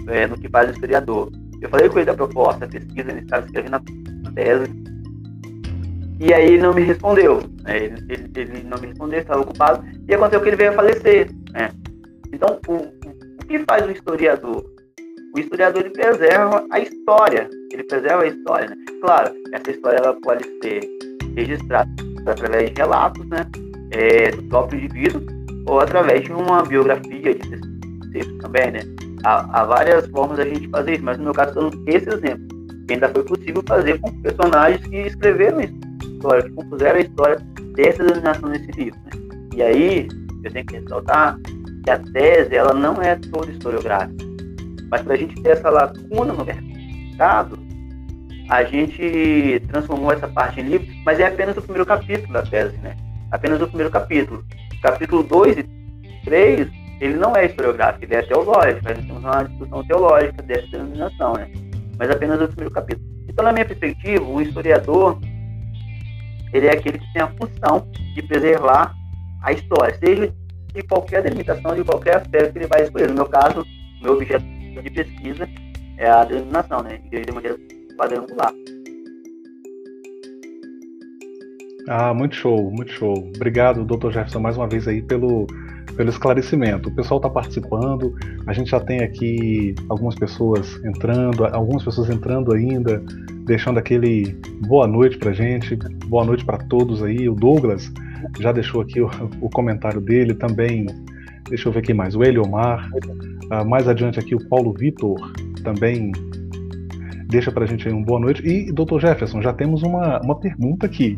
[0.08, 1.32] é, no que faz o historiador.
[1.62, 4.72] Eu falei com ele da proposta, da pesquisa, ele estava escrevendo a tese.
[6.20, 7.42] E aí ele não me respondeu.
[7.64, 7.78] Né?
[7.78, 9.86] Ele, ele, ele, não me respondeu, estava ocupado.
[10.08, 11.30] E aconteceu que ele veio a falecer.
[11.52, 11.70] Né?
[12.34, 14.66] Então, o, o que faz o historiador?
[15.36, 17.50] O historiador ele preserva a história.
[17.72, 18.70] Ele preserva a história.
[18.70, 18.76] Né?
[19.02, 20.82] Claro, essa história ela pode ser
[21.36, 21.90] registrada
[22.26, 23.46] através de relatos né?
[23.92, 25.22] É, do próprio indivíduo
[25.68, 27.60] ou através de uma biografia de
[28.12, 28.80] textos também, né?
[29.24, 32.48] Há, há, várias formas da gente fazer isso, mas no meu caso, são esse exemplo.
[32.90, 37.38] Ainda foi possível fazer com personagens que escreveram história, que compuseram a história
[37.76, 39.00] dessa denominação desse livro.
[39.06, 39.12] Né?
[39.56, 40.08] E aí,
[40.44, 41.38] eu tenho que ressaltar
[41.84, 44.26] que a tese, ela não é toda historiográfica.
[44.90, 47.60] Mas para a gente ter essa lacuna no mercado,
[48.50, 52.76] a gente transformou essa parte em livro, mas é apenas o primeiro capítulo da tese,
[52.78, 52.98] né?
[53.32, 54.44] Apenas o primeiro capítulo.
[54.82, 55.64] Capítulo 2 e
[56.26, 56.68] 3
[57.00, 61.50] ele não é historiográfico, ele é teológico, nós temos uma discussão teológica dessa denominação, né?
[61.98, 63.06] mas apenas o primeiro capítulo.
[63.28, 65.20] Então, na minha perspectiva, o historiador
[66.52, 68.96] ele é aquele que tem a função de preservar
[69.42, 70.34] a história, seja
[70.74, 73.08] de qualquer delimitação, de qualquer aspecto que ele vai escolher.
[73.10, 73.66] No meu caso,
[74.02, 75.48] meu objeto de pesquisa
[75.98, 77.00] é a denominação, né?
[77.06, 77.58] Igreja de maneira
[77.98, 78.54] quadrangular.
[81.88, 83.14] Ah, muito show, muito show.
[83.36, 85.48] Obrigado, doutor Jefferson, mais uma vez aí pelo
[86.00, 86.88] pelo esclarecimento.
[86.88, 88.16] O pessoal está participando,
[88.48, 93.04] a gente já tem aqui algumas pessoas entrando, algumas pessoas entrando ainda,
[93.46, 94.34] deixando aquele
[94.66, 97.28] boa noite para gente, boa noite para todos aí.
[97.28, 97.92] O Douglas
[98.40, 99.10] já deixou aqui o,
[99.42, 100.86] o, comentário dele também.
[101.50, 102.16] Deixa eu ver aqui mais.
[102.16, 102.90] O Eliomar,
[103.52, 105.18] uh, mais adiante aqui o Paulo Vitor
[105.66, 106.14] também
[107.28, 108.42] deixa para a gente aí um boa noite.
[108.48, 111.18] E, doutor Jefferson, já temos uma, uma pergunta aqui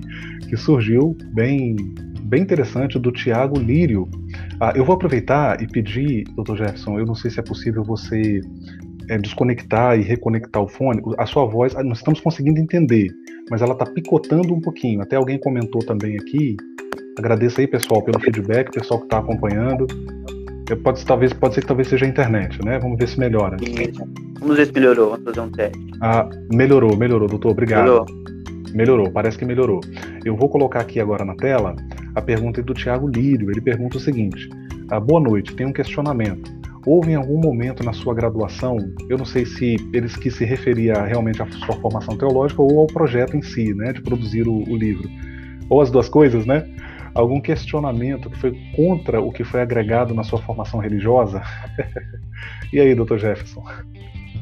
[0.50, 1.76] que surgiu bem,
[2.24, 4.10] bem interessante do Tiago Lírio.
[4.62, 8.40] Ah, eu vou aproveitar e pedir, doutor Jefferson, eu não sei se é possível você
[9.10, 11.02] é, desconectar e reconectar o fone.
[11.18, 13.08] A sua voz, ah, nós estamos conseguindo entender,
[13.50, 15.02] mas ela está picotando um pouquinho.
[15.02, 16.58] Até alguém comentou também aqui.
[17.18, 19.88] Agradeço aí, pessoal, pelo feedback, pessoal que está acompanhando.
[20.84, 22.78] Pode, talvez, pode ser que talvez seja a internet, né?
[22.78, 23.58] Vamos ver se melhora.
[24.40, 25.80] Vamos ver se melhorou, vamos fazer um teste.
[26.02, 27.82] Ah, melhorou, melhorou, doutor, obrigado.
[27.82, 28.06] Melhorou.
[28.76, 29.82] Melhorou, parece que melhorou.
[30.24, 31.76] Eu vou colocar aqui agora na tela
[32.16, 33.50] a pergunta do Tiago Lírio.
[33.52, 34.50] Ele pergunta o seguinte:
[34.90, 36.52] ah, Boa noite, tem um questionamento.
[36.86, 41.04] Houve em algum momento na sua graduação, eu não sei se eles quis se referia
[41.04, 44.76] realmente à sua formação teológica ou ao projeto em si, né, de produzir o, o
[44.76, 45.08] livro,
[45.70, 46.68] ou as duas coisas, né?
[47.14, 51.44] Algum questionamento que foi contra o que foi agregado na sua formação religiosa?
[52.74, 53.64] e aí, doutor Jefferson?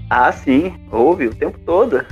[0.09, 2.05] Ah, sim, houve o tempo todo,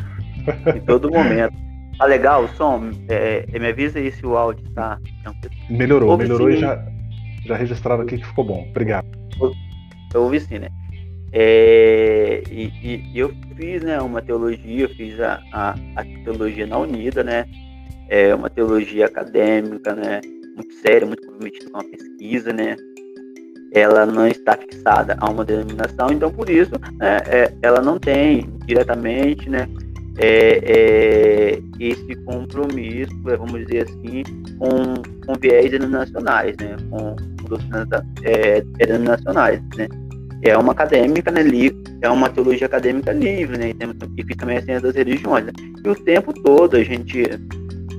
[0.75, 1.66] em todo momento.
[1.97, 2.91] Tá legal o som?
[3.09, 4.99] É, é, me avisa aí se o áudio tá
[5.69, 6.57] Melhorou, ouvi melhorou sim.
[6.57, 6.85] e já,
[7.45, 8.67] já registraram aqui que ficou bom.
[8.69, 9.07] Obrigado.
[10.13, 10.69] Eu ouvi sim, né?
[11.33, 16.77] É, e, e, eu fiz né, uma teologia, eu fiz a, a, a, teologia na
[16.77, 17.45] Unida, né?
[18.09, 20.21] É uma teologia acadêmica, né?
[20.55, 22.75] Muito séria, muito comprometida com a pesquisa, né?
[23.73, 28.49] Ela não está fixada a uma denominação, então por isso né, é, ela não tem
[28.65, 29.67] diretamente, né?
[30.17, 34.23] É, é, esse compromisso, é, vamos dizer assim,
[34.57, 36.75] com, com viés denominacionais, né?
[36.89, 37.87] com, com doutrinas
[38.23, 39.61] é, denominacionais.
[39.75, 39.87] Né?
[40.43, 41.41] É uma acadêmica, né?
[42.01, 43.69] é uma teologia acadêmica livre, né?
[43.69, 45.45] E, temos, e fica também a ciência das religiões.
[45.45, 45.51] Né?
[45.83, 47.23] E o tempo todo a gente,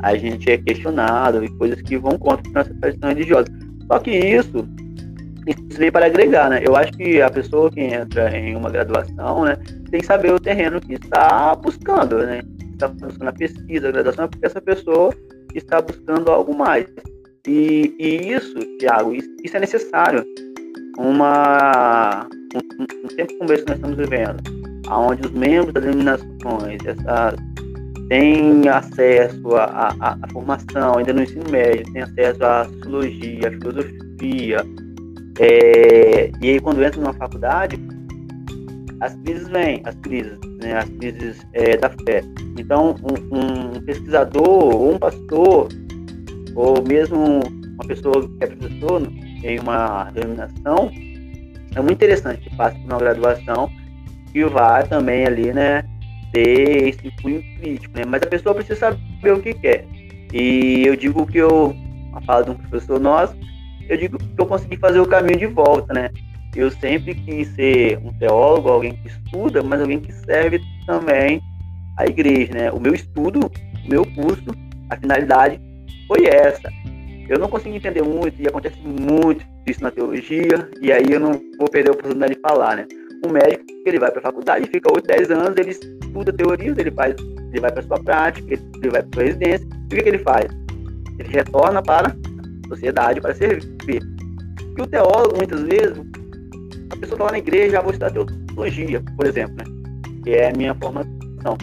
[0.03, 3.47] a gente é questionado e coisas que vão contra a nossa tradição religiosa.
[3.87, 4.69] Só que isso,
[5.49, 6.61] isso veio para agregar, né?
[6.63, 9.57] Eu acho que a pessoa que entra em uma graduação, né,
[9.91, 12.43] tem que saber o terreno que está buscando, né?
[12.73, 15.15] Está buscando a pesquisa, a graduação, é porque essa pessoa
[15.55, 16.87] está buscando algo mais.
[17.47, 20.25] E, e isso, Tiago, isso, isso, é necessário.
[20.99, 24.43] Uma, um, um, tempo como esse que nós estamos vivendo,
[24.91, 27.41] onde os membros das denominações essas,
[28.09, 34.67] têm acesso à formação, ainda no ensino médio, têm acesso à sociologia, à filosofia,
[35.39, 37.79] é, e aí quando entra numa faculdade,
[39.01, 42.23] as crises vêm, as crises, né, as crises é, da fé.
[42.59, 45.69] Então, um, um pesquisador, ou um pastor,
[46.55, 47.41] ou mesmo
[47.75, 49.03] uma pessoa que é professor
[49.45, 50.91] em uma denominação,
[51.75, 53.71] é muito interessante que passe por uma graduação
[54.33, 55.85] que vai também ali, né,
[56.33, 58.05] ter esse cunho crítico, né?
[58.07, 59.87] Mas a pessoa precisa saber o que quer.
[60.33, 61.75] E eu digo que eu,
[62.13, 63.35] a fala de um professor nosso,
[63.89, 66.11] eu digo que eu consegui fazer o caminho de volta, né?
[66.55, 71.41] Eu sempre quis ser um teólogo, alguém que estuda, mas alguém que serve também
[71.97, 72.71] à igreja, né?
[72.71, 73.51] O meu estudo,
[73.85, 74.45] o meu curso,
[74.91, 75.61] a finalidade
[76.07, 76.71] foi essa.
[77.29, 81.33] Eu não consegui entender muito, e acontece muito isso na teologia, e aí eu não
[81.59, 82.87] vou perder a oportunidade de falar, né?
[83.25, 86.91] Um médico, ele vai para a faculdade, fica 8, 10 anos, ele estuda teorias, ele,
[86.91, 87.15] faz,
[87.51, 90.19] ele vai para sua prática, ele vai para sua residência, e o que, que ele
[90.19, 90.47] faz?
[91.19, 93.78] Ele retorna para a sociedade para servir.
[93.97, 95.99] E o teólogo, muitas vezes,
[96.91, 99.65] a pessoa está lá na igreja, já vou estudar teologia, por exemplo, né?
[100.23, 101.57] que é a minha formação.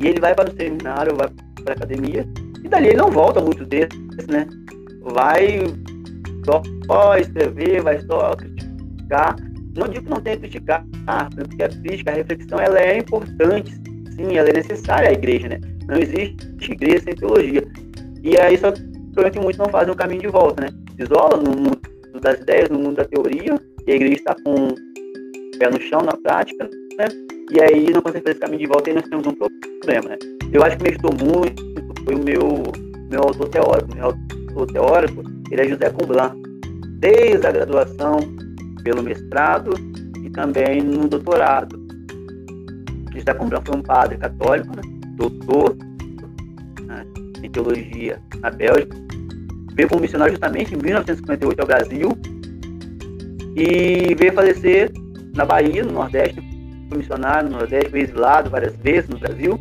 [0.00, 1.28] E ele vai para o seminário, vai
[1.64, 2.26] para a academia,
[2.64, 4.46] e dali ele não volta muito desses, né?
[5.02, 5.64] Vai
[6.44, 9.36] só escrever, vai só criticar.
[9.76, 10.84] Não digo que não tem que criticar,
[11.34, 13.72] porque a crítica, a reflexão, ela é importante,
[14.16, 15.60] sim, ela é necessária à igreja, né?
[15.86, 17.62] Não existe igreja sem teologia.
[18.22, 20.68] E aí só que muitos não fazem o caminho de volta, né?
[21.02, 21.80] Se isolam no mundo
[22.20, 26.00] das ideias, no mundo da teoria, e a igreja está com o pé no chão
[26.02, 27.06] na prática, né?
[27.50, 30.18] E aí não consegue fazer esse caminho de volta e nós temos um problema, né?
[30.52, 31.72] Eu acho que me ajudou muito
[32.04, 32.62] foi o meu,
[33.10, 33.94] meu autor teórico.
[33.94, 36.36] Meu autor teórico, ele é José Comblan.
[36.98, 38.18] Desde a graduação,
[38.84, 39.72] pelo mestrado
[40.22, 41.80] e também no doutorado.
[43.12, 44.82] José Comblan foi um padre católico, né?
[45.16, 45.76] doutor
[46.82, 47.04] né?
[47.42, 48.96] em teologia na Bélgica.
[49.74, 52.18] Veio como missionário justamente em 1958 ao Brasil
[53.56, 54.90] e veio falecer
[55.34, 56.42] na Bahia, no Nordeste,
[56.88, 59.58] foi missionário no Nordeste, foi exilado várias vezes no Brasil.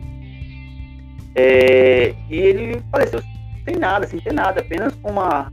[1.35, 3.21] É, e ele faleceu
[3.63, 5.51] sem nada, sem ter nada, apenas com uma,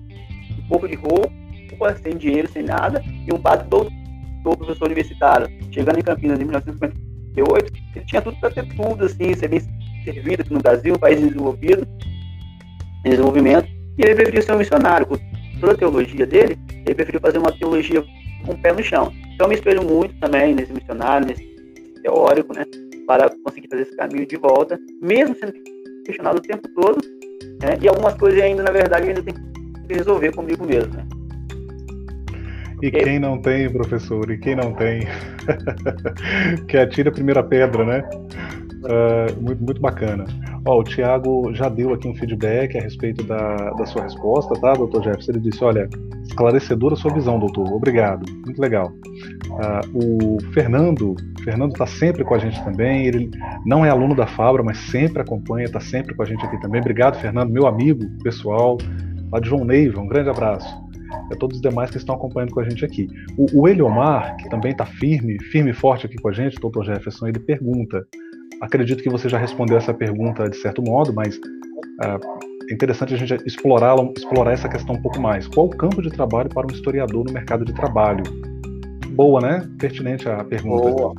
[0.58, 3.92] um pouco de roupa, sem dinheiro, sem nada, e um padre doutor,
[4.56, 9.48] professor universitário, chegando em Campinas em 1958, ele tinha tudo para ter tudo, assim, ser
[9.48, 9.60] bem
[10.04, 11.86] servido aqui no Brasil, um país desenvolvido,
[13.04, 15.06] em desenvolvimento, e ele preferiu ser um missionário.
[15.06, 15.18] Com
[15.60, 16.56] toda a teologia dele,
[16.86, 18.02] ele preferiu fazer uma teologia
[18.46, 19.12] com o pé no chão.
[19.34, 21.44] Então eu me espelho muito também nesse missionário, nesse
[22.02, 22.64] teórico, né?
[23.06, 25.52] Para conseguir fazer esse caminho de volta, mesmo sendo
[26.06, 26.98] questionado o tempo todo,
[27.60, 27.76] né?
[27.82, 31.04] E algumas coisas ainda, na verdade, ainda tem que resolver comigo mesmo, né?
[32.80, 35.00] E quem não tem, professor, e quem não tem,
[36.68, 38.04] que atira a primeira pedra, né?
[38.78, 40.24] Uh, muito, muito bacana.
[40.64, 44.74] Ó, o Tiago já deu aqui um feedback a respeito da, da sua resposta, tá,
[44.74, 45.32] doutor Jefferson?
[45.32, 45.88] Ele disse: olha,
[46.24, 47.72] esclarecedora sua visão, doutor.
[47.72, 48.30] Obrigado.
[48.44, 48.92] Muito legal.
[49.50, 53.06] Uh, o Fernando, Fernando está sempre com a gente também.
[53.06, 53.30] Ele
[53.66, 56.80] não é aluno da Fabra, mas sempre acompanha, está sempre com a gente aqui também.
[56.80, 58.78] Obrigado, Fernando, meu amigo pessoal,
[59.32, 60.00] lá de João Neiva.
[60.00, 60.88] Um grande abraço.
[61.32, 63.08] A todos os demais que estão acompanhando com a gente aqui.
[63.36, 66.84] O, o Eliomar, que também está firme, firme e forte aqui com a gente, doutor
[66.84, 68.06] Jefferson, ele pergunta.
[68.60, 72.20] Acredito que você já respondeu essa pergunta de certo modo, mas uh,
[72.68, 75.46] é interessante a gente explorar, explorar essa questão um pouco mais.
[75.46, 78.22] Qual o campo de trabalho para um historiador no mercado de trabalho?
[79.10, 79.68] Boa, né?
[79.78, 80.90] Pertinente a pergunta.
[80.90, 81.14] Boa.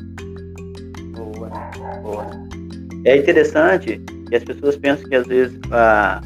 [1.16, 1.50] Boa,
[2.02, 2.26] boa.
[3.06, 6.22] É interessante que as pessoas pensam que às vezes a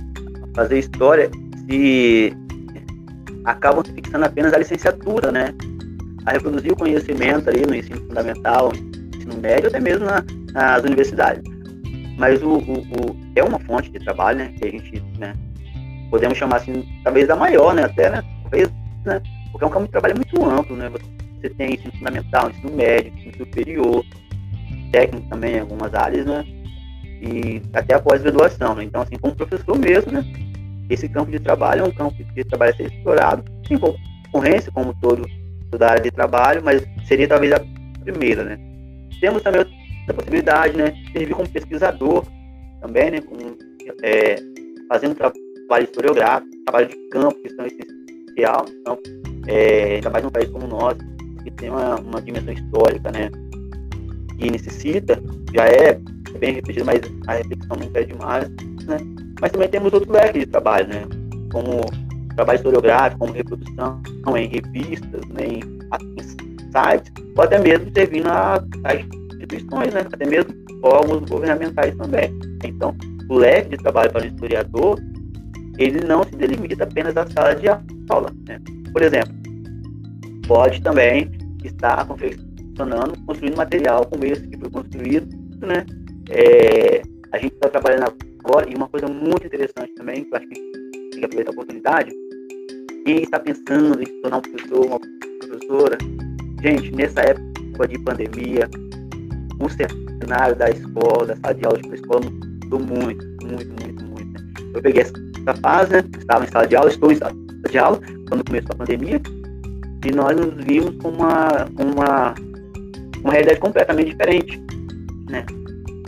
[0.56, 1.30] fazer história
[1.68, 2.34] se
[3.46, 5.54] acabam se fixando apenas a licenciatura, né?
[6.26, 10.84] A reproduzir o conhecimento ali no ensino fundamental, no ensino médio, até mesmo na, nas
[10.84, 11.44] universidades.
[12.18, 14.54] Mas o, o, o, é uma fonte de trabalho, né?
[14.58, 15.34] Que a gente, né?
[16.10, 17.84] Podemos chamar assim, talvez da maior, né?
[17.84, 18.24] Até, né?
[18.44, 18.72] Talvez,
[19.06, 19.22] né?
[19.52, 20.90] Porque é um campo de trabalho muito amplo, né?
[20.90, 24.06] Você tem ensino fundamental, ensino médio, ensino superior,
[24.92, 26.46] técnico também em algumas áreas, né?
[27.04, 28.84] E até a pós-graduação, né?
[28.84, 30.24] Então, assim, como professor mesmo, né?
[30.90, 34.94] Esse campo de trabalho é um campo de trabalho a ser explorado, sem concorrência, como
[35.02, 35.26] todo,
[35.72, 37.62] toda área de trabalho, mas seria talvez a
[38.04, 38.74] primeira, né?
[39.24, 39.62] temos também
[40.04, 40.94] outra possibilidade, né?
[41.12, 42.26] Servir como pesquisador
[42.82, 43.22] também, né?
[43.22, 43.38] Com,
[44.04, 44.36] é,
[44.88, 48.66] fazendo trabalho historiográfico, trabalho de campo, que são essencial.
[48.70, 48.98] Então,
[49.48, 51.00] é, ainda mais num país como o nosso,
[51.44, 53.30] que tem uma, uma dimensão histórica, né?
[54.38, 55.22] Que necessita,
[55.54, 56.00] já é
[56.40, 58.50] bem repetido, mas a reflexão não é demais,
[58.86, 58.98] né?
[59.40, 61.04] Mas também temos outro leque de trabalho, né?
[61.52, 61.82] Como
[62.36, 64.02] trabalho historiográfico, como reprodução
[64.36, 65.46] em revistas, né?
[65.46, 70.02] em, em sites, ou até mesmo servindo a, a instituições, né?
[70.02, 72.34] Até mesmo órgãos governamentais também.
[72.64, 72.96] Então,
[73.30, 75.00] o leque de trabalho para o historiador,
[75.78, 78.32] ele não se delimita apenas à sala de aula.
[78.48, 78.60] Né?
[78.92, 79.34] Por exemplo,
[80.48, 81.32] pode também
[81.64, 85.28] estar confeccionando, construindo material como esse que foi construído,
[85.66, 85.86] né?
[86.30, 87.02] É,
[87.32, 90.56] a gente está trabalhando agora e uma coisa muito interessante também, que eu acho que
[90.56, 92.12] tem que aproveitar a oportunidade,
[93.06, 95.98] quem está pensando em se tornar um professor, uma professora,
[96.62, 98.70] gente, nessa época de pandemia,
[99.66, 104.44] o cenário da escola, da sala de aula de escola mudou muito, muito, muito, muito.
[104.44, 104.54] Né?
[104.74, 106.04] Eu peguei essa fase, né?
[106.18, 107.34] estava em sala de aula, estou em sala
[107.70, 109.22] de aula, quando começou a pandemia,
[110.06, 112.36] e nós nos vimos com uma, uma,
[113.22, 114.62] uma realidade completamente diferente.
[115.30, 115.46] Né?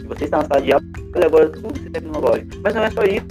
[0.07, 0.85] Você está na sala de aula,
[1.23, 2.51] agora tudo se tecnológico.
[2.63, 3.25] Mas não é só isso.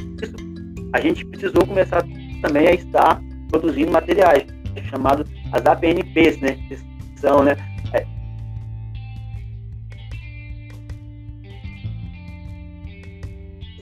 [0.92, 2.04] A gente precisou começar
[2.40, 4.44] também a estar produzindo materiais,
[4.90, 6.58] chamados as APNPs, né?
[7.16, 7.56] São, né?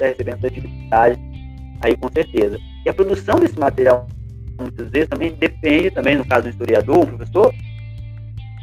[0.03, 1.21] É, recebendo atividade
[1.81, 2.59] aí com certeza.
[2.85, 4.09] E a produção desse material
[4.59, 7.55] muitas vezes também depende também, no caso do historiador, professor,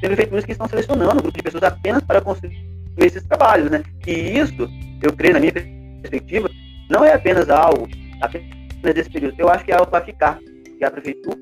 [0.01, 2.57] tem prefeituras que estão selecionando um grupo de pessoas apenas para construir
[2.97, 3.83] esses trabalhos, né?
[4.05, 4.69] E isso,
[5.01, 6.49] eu creio, na minha perspectiva,
[6.89, 7.87] não é apenas algo,
[8.21, 8.49] apenas
[8.81, 9.35] desse período.
[9.37, 10.39] Eu acho que é algo para ficar.
[10.77, 11.37] Que a prefeitura,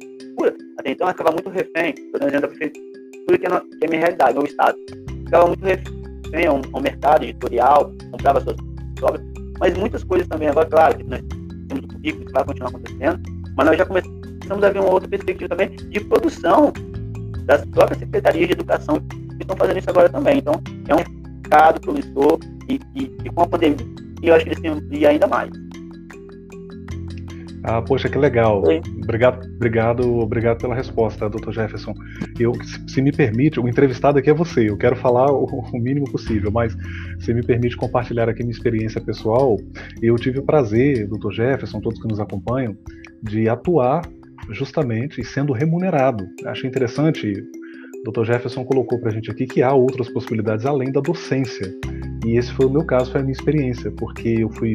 [0.79, 2.83] até então, acaba muito refém, estou dizendo a prefeitura,
[3.27, 4.77] que é, que é a minha realidade, meu estado.
[5.25, 8.57] Ficava muito refém ao, ao mercado editorial, comprava suas
[9.03, 11.21] obras, mas muitas coisas também, agora, claro, que nós
[11.67, 13.19] temos o currículo, que vai continuar acontecendo,
[13.55, 16.71] mas nós já começamos a ver uma outra perspectiva também de produção
[17.45, 20.39] das próprias secretarias de educação que estão fazendo isso agora também.
[20.39, 20.53] Então,
[20.87, 21.03] é um
[21.41, 22.39] mercado promissor
[22.69, 23.85] e, e, e com a pandemia
[24.23, 25.51] eu acho que eles têm amplia ainda mais.
[27.69, 28.63] Ah, poxa, que legal.
[29.03, 31.51] Obrigado, obrigado, obrigado pela resposta, Dr.
[31.51, 31.93] Jefferson.
[32.39, 32.53] Eu,
[32.87, 34.69] se me permite, o entrevistado aqui é você.
[34.69, 36.73] Eu quero falar o, o, mínimo possível, mas
[37.19, 39.57] se me permite compartilhar aqui minha experiência pessoal,
[40.01, 41.31] eu tive o prazer, Dr.
[41.33, 42.73] Jefferson, todos que nos acompanham,
[43.21, 44.01] de atuar
[44.51, 46.25] justamente e sendo remunerado.
[46.45, 47.33] Acho interessante
[48.05, 48.23] Dr.
[48.23, 51.69] Jefferson colocou para a gente aqui que há outras possibilidades além da docência.
[52.25, 54.71] E esse foi o meu caso, foi a minha experiência, porque eu fui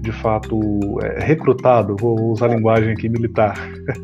[0.00, 0.58] de fato
[1.02, 3.54] é, recrutado, vou usar a linguagem aqui militar,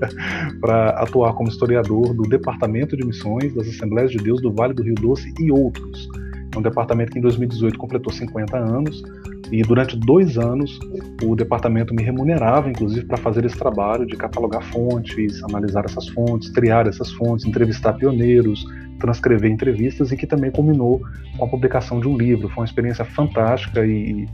[0.61, 4.83] para atuar como historiador do Departamento de Missões das Assembleias de Deus do Vale do
[4.83, 6.09] Rio Doce e outros.
[6.55, 9.03] É um departamento que em 2018 completou 50 anos
[9.51, 10.79] e durante dois anos
[11.23, 16.51] o departamento me remunerava, inclusive, para fazer esse trabalho de catalogar fontes, analisar essas fontes,
[16.51, 18.65] triar essas fontes, entrevistar pioneiros,
[18.99, 21.03] transcrever entrevistas e que também culminou
[21.37, 22.49] com a publicação de um livro.
[22.49, 24.27] Foi uma experiência fantástica e,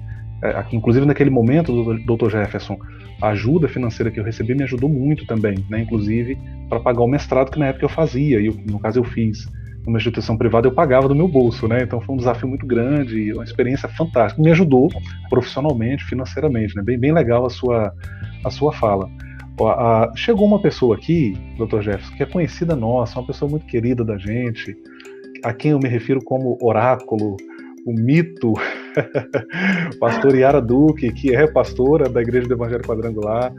[0.42, 2.30] é, inclusive naquele momento, Dr.
[2.30, 2.78] Jefferson,
[3.20, 5.82] a ajuda financeira que eu recebi me ajudou muito também, né?
[5.82, 9.04] Inclusive para pagar o mestrado que na época eu fazia, e eu, no caso eu
[9.04, 9.46] fiz
[9.86, 11.82] numa instituição privada, eu pagava do meu bolso, né?
[11.82, 14.42] Então foi um desafio muito grande, uma experiência fantástica.
[14.42, 14.88] Me ajudou
[15.28, 16.82] profissionalmente, financeiramente, né?
[16.82, 17.92] Bem, bem legal a sua,
[18.44, 19.08] a sua fala.
[19.62, 21.82] A, chegou uma pessoa aqui, Dr.
[21.82, 24.76] Jefferson, que é conhecida nossa, uma pessoa muito querida da gente,
[25.44, 27.36] a quem eu me refiro como oráculo,
[27.86, 28.54] o mito,
[29.98, 33.52] pastor Yara Duque, que é pastora da Igreja do Evangelho Quadrangular,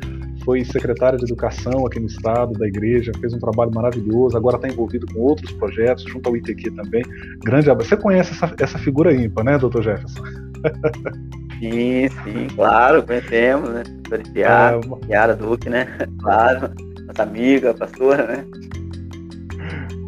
[0.44, 4.68] foi secretária de Educação aqui no estado da igreja, fez um trabalho maravilhoso, agora está
[4.68, 7.04] envolvido com outros projetos, junto ao ITQ também.
[7.44, 7.90] Grande abraço.
[7.90, 10.24] Você conhece essa, essa figura ímpar, né, doutor Jefferson?
[11.60, 13.84] Sim, sim, claro, conhecemos, né?
[13.86, 15.88] Doutora Yara, é, Yara Duque, né?
[16.20, 16.72] Claro,
[17.06, 18.46] nossa amiga, pastora, né?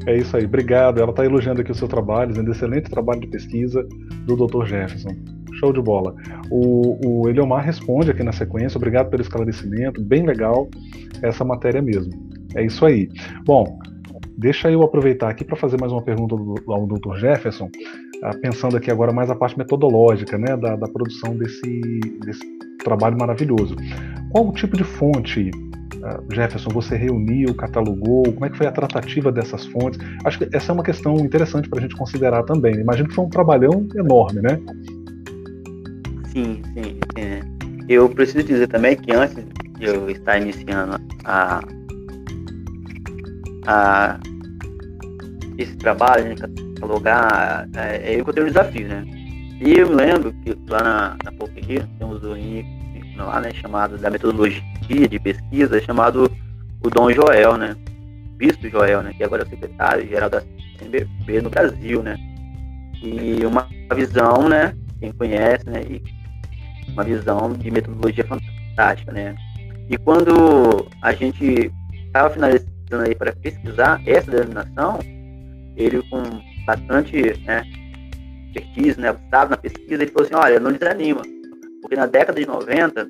[0.05, 0.99] É isso aí, obrigado.
[0.99, 3.87] Ela está elogiando aqui o seu trabalho, dizendo excelente trabalho de pesquisa
[4.25, 4.65] do Dr.
[4.65, 5.15] Jefferson.
[5.59, 6.13] Show de bola.
[6.49, 10.67] O, o Eliomar responde aqui na sequência, obrigado pelo esclarecimento, bem legal
[11.21, 12.11] essa matéria mesmo.
[12.55, 13.07] É isso aí.
[13.45, 13.79] Bom,
[14.37, 16.35] deixa eu aproveitar aqui para fazer mais uma pergunta
[16.67, 17.15] ao Dr.
[17.17, 17.69] Jefferson,
[18.23, 22.43] ah, pensando aqui agora mais a parte metodológica né, da, da produção desse, desse
[22.83, 23.75] trabalho maravilhoso.
[24.31, 25.49] Qual o tipo de fonte
[26.31, 28.23] Jefferson, você reuniu, catalogou?
[28.23, 29.99] Como é que foi a tratativa dessas fontes?
[30.25, 32.75] Acho que essa é uma questão interessante para a gente considerar também.
[32.75, 34.59] Imagino que foi um trabalhão enorme, né?
[36.31, 36.99] Sim, sim.
[37.15, 37.39] É.
[37.87, 41.61] Eu preciso dizer também que antes de eu estar iniciando a,
[43.67, 44.19] a
[45.57, 49.05] esse trabalho de catalogar, é, é eu tenho um desafio, né?
[49.61, 52.35] E eu lembro que lá na, na PUC temos um
[53.17, 54.61] lá, né, chamado da metodologia
[55.07, 56.31] de pesquisa, chamado
[56.81, 57.75] o Dom Joel, né?
[58.37, 59.13] Bispo Joel, né?
[59.13, 60.41] Que agora é o secretário-geral da
[60.77, 62.17] CNBB no Brasil, né?
[63.01, 64.75] E uma visão, né?
[64.99, 65.81] Quem conhece, né?
[65.81, 66.03] E
[66.91, 69.35] uma visão de metodologia fantástica, né?
[69.89, 71.71] E quando a gente
[72.05, 74.99] estava finalizando aí para pesquisar essa denominação,
[75.75, 76.23] ele com
[76.65, 77.63] bastante né,
[78.47, 81.21] expertise, né, na pesquisa, ele falou assim, olha, não desanima,
[81.83, 83.07] porque na década de 90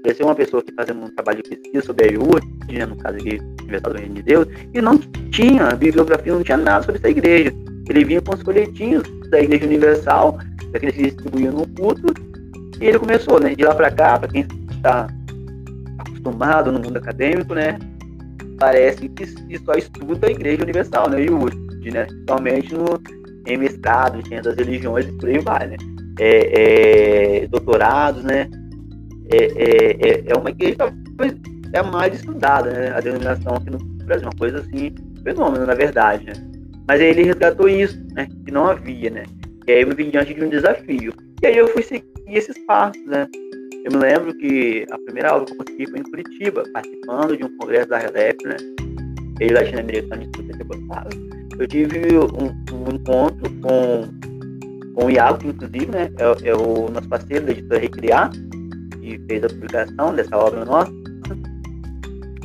[0.00, 3.16] apareceu uma pessoa que fazendo um trabalho de pesquisa sobre a IUD, né, no caso
[3.16, 4.98] aqui, Universal do Reino de Deus, e não
[5.30, 7.52] tinha bibliografia, não tinha nada sobre essa igreja.
[7.88, 10.38] Ele vinha com os folhetinhos da Igreja Universal,
[10.72, 12.12] daqueles que distribuíam no culto,
[12.80, 15.06] e ele começou, né, de lá para cá, para quem está
[15.98, 17.78] acostumado no mundo acadêmico, né,
[18.58, 19.26] parece que,
[19.64, 23.00] só estuda a Igreja Universal, né, IUD, né, principalmente no,
[23.46, 25.76] em mestrado, ciência das religiões e por aí vai, né,
[26.18, 28.48] é, é, doutorados, né,
[29.30, 30.76] é, é, é, é uma igreja
[31.72, 35.74] é a mais estudada, né, a denominação aqui no Brasil, uma coisa assim, fenômeno, na
[35.74, 36.32] verdade, né,
[36.86, 39.24] mas aí ele resgatou isso, né, que não havia, né,
[39.66, 41.12] e aí eu me vi diante de um desafio,
[41.42, 43.26] e aí eu fui seguir esses passos, né,
[43.84, 47.44] eu me lembro que a primeira aula que eu consegui foi em Curitiba, participando de
[47.44, 48.56] um congresso da RELEP, né?
[49.38, 50.44] Ele latino-americano de.
[51.58, 54.08] Eu tive um, um, encontro com,
[54.94, 56.10] com o Iago, inclusive, né?
[56.18, 58.30] É, é o nosso parceiro da editora Recriar,
[59.00, 60.92] que fez a publicação dessa obra nossa.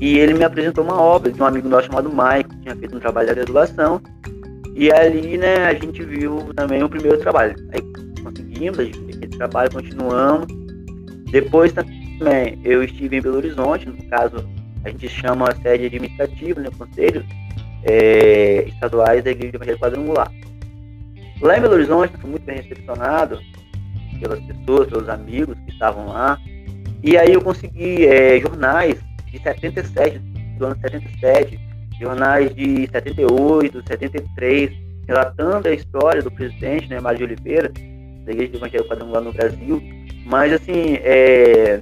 [0.01, 2.95] E ele me apresentou uma obra de um amigo nosso chamado Mike, que tinha feito
[2.95, 4.01] um trabalho de graduação.
[4.75, 7.55] E ali, né, a gente viu também o primeiro trabalho.
[7.73, 7.81] Aí
[8.23, 10.47] conseguimos, a gente fez esse trabalho, continuamos.
[11.31, 14.37] Depois também eu estive em Belo Horizonte, no caso
[14.83, 17.25] a gente chama a sede administrativa, né, conselhos
[17.83, 20.31] é, estaduais da Igreja Evangélica Quadrangular.
[21.41, 23.39] Lá em Belo Horizonte fui muito bem recepcionado
[24.19, 26.37] pelas pessoas, pelos amigos que estavam lá.
[27.01, 28.99] E aí eu consegui é, jornais
[29.31, 30.19] de 77,
[30.57, 31.59] do ano 77,
[31.99, 34.71] jornais de 78, 73,
[35.07, 37.71] relatando a história do presidente, né, Mário de Oliveira,
[38.25, 39.81] da Igreja Evangélica Quadrangular no Brasil,
[40.25, 41.81] mas, assim, é,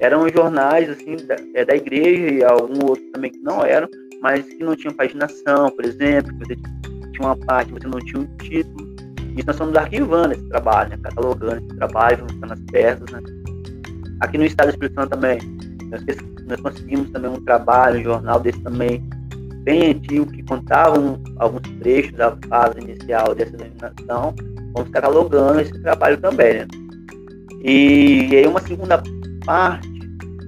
[0.00, 3.88] eram jornais, assim, da, é, da igreja e algum outro também que não eram,
[4.22, 6.77] mas que não tinham paginação, por exemplo, que
[7.18, 8.88] tinha uma parte, você não tinha um título.
[9.36, 13.20] Isso nós estamos arquivando esse trabalho, né, catalogando esse trabalho, juntando as peças, né.
[14.20, 15.38] Aqui no Estado do Espírito Santo também,
[15.90, 16.02] nós,
[16.46, 19.00] nós conseguimos também um trabalho, um jornal desse também,
[19.62, 24.34] bem antigo, que contava um, alguns trechos da fase inicial dessa denominação,
[24.74, 26.66] vamos catalogando esse trabalho também, né.
[27.62, 29.02] E, aí uma segunda
[29.44, 29.88] parte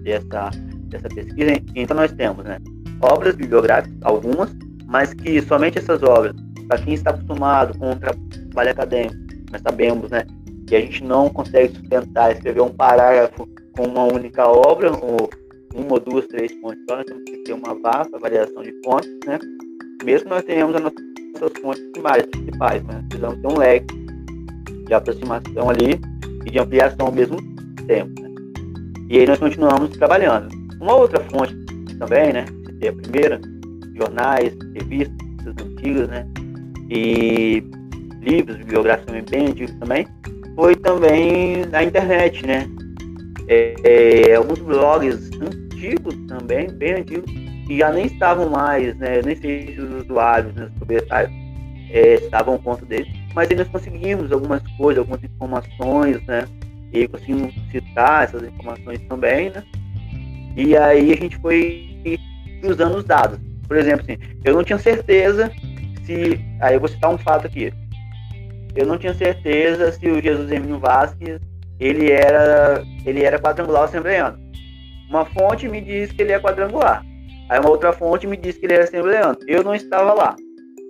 [0.03, 0.51] dessa,
[0.89, 2.59] dessa pesquisa, então nós temos né,
[3.01, 4.51] obras bibliográficas, algumas,
[4.87, 6.35] mas que somente essas obras,
[6.71, 9.17] para quem está acostumado com o trabalho acadêmico,
[9.51, 10.25] nós sabemos né,
[10.69, 15.29] que a gente não consegue sustentar, escrever um parágrafo com uma única obra, ou
[15.75, 19.39] uma duas, três fontes só, nós temos que ter uma vasta variação de fontes, né?
[20.05, 23.05] Mesmo nós tenhamos as nossas fontes primárias, principais, né?
[23.09, 23.95] Precisamos ter um leque
[24.87, 26.01] de aproximação ali
[26.47, 27.37] e de ampliação ao mesmo
[27.87, 28.21] tempo.
[28.21, 28.29] Né?
[29.09, 30.49] E aí nós continuamos trabalhando.
[30.81, 31.55] Uma outra fonte
[31.99, 32.47] também, né?
[32.67, 33.41] Citei a primeira,
[33.97, 36.27] jornais, revistas antigas, né?
[36.91, 37.63] E
[38.21, 38.59] livros
[39.07, 40.07] também bem antigos também,
[40.57, 42.69] foi também na internet, né?
[43.49, 47.31] É, é, alguns blogs antigos também, bem antigos,
[47.67, 49.23] que já nem estavam mais, né?
[49.25, 51.33] Nem sei se os usuários, né, os proprietários,
[51.91, 56.45] é, estavam ponto deles, mas nós conseguimos algumas coisas, algumas informações, né?
[56.93, 59.63] E conseguimos citar essas informações também, né?
[60.57, 61.89] E aí a gente foi
[62.61, 63.39] cruzando os dados.
[63.67, 65.51] Por exemplo, assim, eu não tinha certeza
[66.11, 66.45] se.
[66.61, 67.73] Aí eu vou citar um fato aqui.
[68.75, 71.41] Eu não tinha certeza se o Jesus Hermínio Vasquez
[71.79, 74.39] ele era, ele era quadrangular assembleano.
[75.09, 77.05] Uma fonte me diz que ele é quadrangular.
[77.49, 79.37] Aí uma outra fonte me diz que ele era assembleano.
[79.47, 80.37] Eu não estava lá.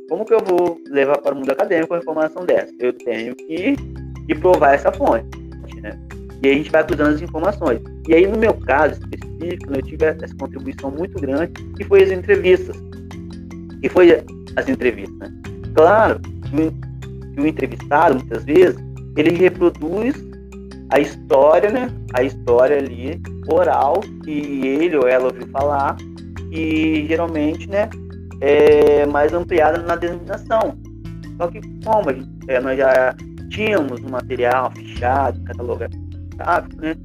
[0.08, 2.72] Como que eu vou levar para o mundo acadêmico uma informação dessa?
[2.80, 3.76] Eu tenho que,
[4.26, 5.24] que provar essa fonte,
[5.80, 5.98] né?
[6.42, 7.80] E aí a gente vai cruzando as informações.
[8.08, 12.10] E aí, no meu caso específico, eu tive essa contribuição muito grande, que foi as
[12.10, 12.76] entrevistas.
[13.80, 14.10] Que foi
[14.56, 15.32] as entrevistas, né?
[15.74, 18.76] Claro que o entrevistado, muitas vezes,
[19.16, 20.14] ele reproduz
[20.90, 21.88] a história, né?
[22.14, 25.96] A história ali oral que ele ou ela ouviu falar
[26.50, 27.88] e geralmente, né?
[28.40, 30.76] é, mais ampliada na denominação.
[31.36, 33.14] Só que como gente, é, nós já
[33.50, 35.96] tínhamos um material fechado, catalogado,
[36.76, 36.96] né,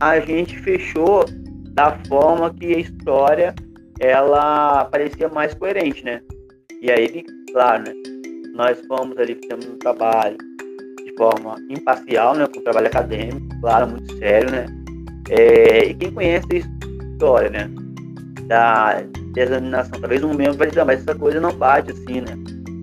[0.00, 1.24] a gente fechou
[1.72, 3.54] da forma que a história
[3.98, 6.20] ela parecia mais coerente, né?
[6.82, 7.22] E aí,
[7.52, 7.92] claro, né,
[8.54, 10.38] nós fomos ali, fizemos um trabalho
[11.04, 14.66] de forma imparcial, né, com trabalho acadêmico, claro, muito sério, né,
[15.28, 17.70] é, e quem conhece a história, né,
[18.46, 19.02] da
[19.36, 22.34] examinação, talvez um membro vai dizer, ah, mas essa coisa não bate assim, né,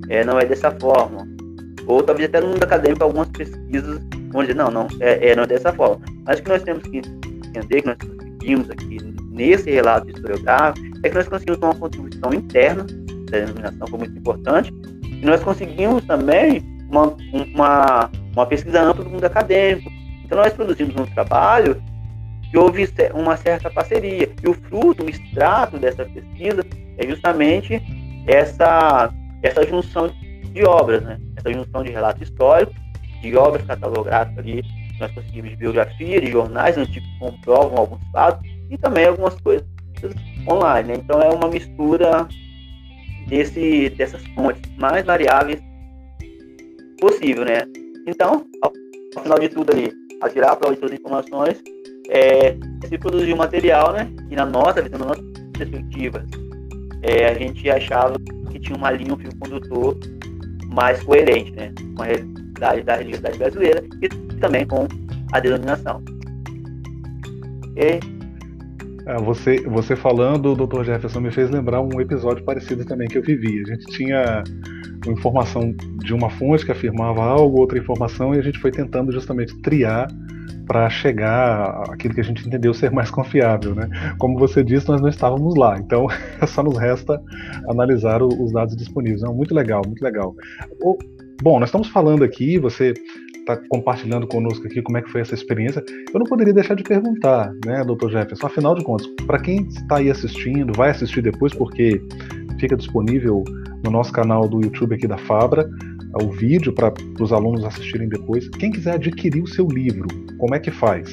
[0.10, 1.28] é, não é dessa forma,
[1.88, 4.00] ou talvez até no mundo acadêmico algumas pesquisas
[4.32, 6.84] vão dizer, não, não, é, é não é dessa forma, mas o que nós temos
[6.84, 9.00] que entender, que nós conseguimos aqui
[9.32, 12.86] nesse relato historiográfico, é que nós conseguimos uma contribuição interna
[13.32, 14.74] denominação, foi muito importante,
[15.04, 17.16] e nós conseguimos também uma,
[17.54, 19.92] uma, uma pesquisa ampla do mundo acadêmico.
[20.24, 21.82] Então, nós produzimos um trabalho
[22.50, 24.30] que houve uma certa parceria.
[24.44, 26.66] E o fruto, o extrato dessa pesquisa
[26.98, 27.82] é justamente
[28.26, 30.10] essa, essa junção
[30.54, 31.20] de obras, né?
[31.36, 32.74] essa junção de relato histórico,
[33.22, 34.64] de obras catalográficas ali,
[35.00, 39.66] nós conseguimos de biografia, de jornais antigos que comprovam alguns fatos, e também algumas coisas
[40.50, 40.90] online.
[40.90, 40.96] Né?
[40.98, 42.28] Então é uma mistura
[43.28, 45.62] desse, dessas fontes mais variáveis
[47.00, 47.60] possível, né?
[48.08, 48.72] Então, ao,
[49.22, 51.62] final de tudo ali, a tirar para todas as informações,
[52.10, 52.56] é,
[52.88, 54.10] se produzir um material, né?
[54.30, 55.22] E na nossa na nossa
[55.54, 56.26] perspectiva,
[57.04, 58.16] é, a gente achava
[58.52, 59.98] que tinha uma linha, um fio condutor
[60.70, 61.74] mais coerente, né?
[61.96, 64.10] Com a realidade da religiosidade brasileira e
[64.40, 64.88] também com
[65.34, 66.02] a denominação.
[67.72, 68.17] Ok?
[69.08, 73.22] É, você, você falando, doutor Jefferson, me fez lembrar um episódio parecido também que eu
[73.22, 73.62] vivi.
[73.62, 74.44] A gente tinha
[75.06, 79.10] uma informação de uma fonte que afirmava algo, outra informação, e a gente foi tentando
[79.14, 80.10] justamente triar
[80.68, 83.90] para chegar àquilo que a gente entendeu ser mais confiável, né?
[84.20, 86.08] Como você disse, nós não estávamos lá, então
[86.46, 87.22] só nos resta
[87.70, 89.22] analisar os dados disponíveis.
[89.22, 90.36] Não, muito legal, muito legal.
[91.42, 92.94] Bom, nós estamos falando aqui, você
[93.38, 95.84] está compartilhando conosco aqui como é que foi essa experiência.
[96.14, 99.98] Eu não poderia deixar de perguntar, né, doutor Jefferson, afinal de contas, para quem está
[99.98, 102.02] aí assistindo, vai assistir depois, porque
[102.60, 103.44] fica disponível
[103.86, 105.70] no nosso canal do YouTube aqui da Fabra,
[106.22, 108.50] o vídeo para os alunos assistirem depois.
[108.50, 110.08] Quem quiser adquirir o seu livro,
[110.40, 111.08] como é que faz?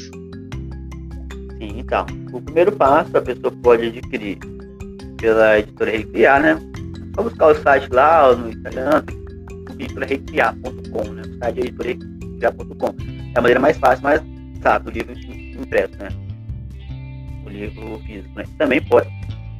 [1.58, 4.38] Sim, então, o primeiro passo a pessoa pode adquirir
[5.20, 6.58] pela editora Recriar, né?
[7.14, 9.04] Só buscar o site lá no Instagram,
[9.74, 11.22] editorarecriar.com, né?
[11.22, 12.94] O site é editora editorial.com.
[13.34, 14.22] É a maneira mais fácil, mais
[14.62, 15.12] rápida, o livro
[15.60, 16.08] impresso, né?
[17.44, 18.44] O livro físico, né?
[18.58, 19.08] Também pode,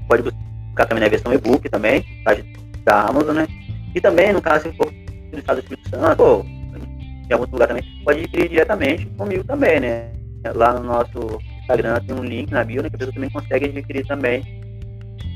[0.09, 2.37] pode buscar também na versão e-book também, tá?
[2.85, 3.47] da Amazon, né?
[3.95, 7.69] E também, no caso, se for do estado do Espírito Santo, ou em algum lugar
[7.69, 10.13] também, pode adquirir diretamente comigo também, né?
[10.55, 12.91] Lá no nosso Instagram tem um link na bio, né?
[12.91, 14.43] Que a pessoa também consegue adquirir também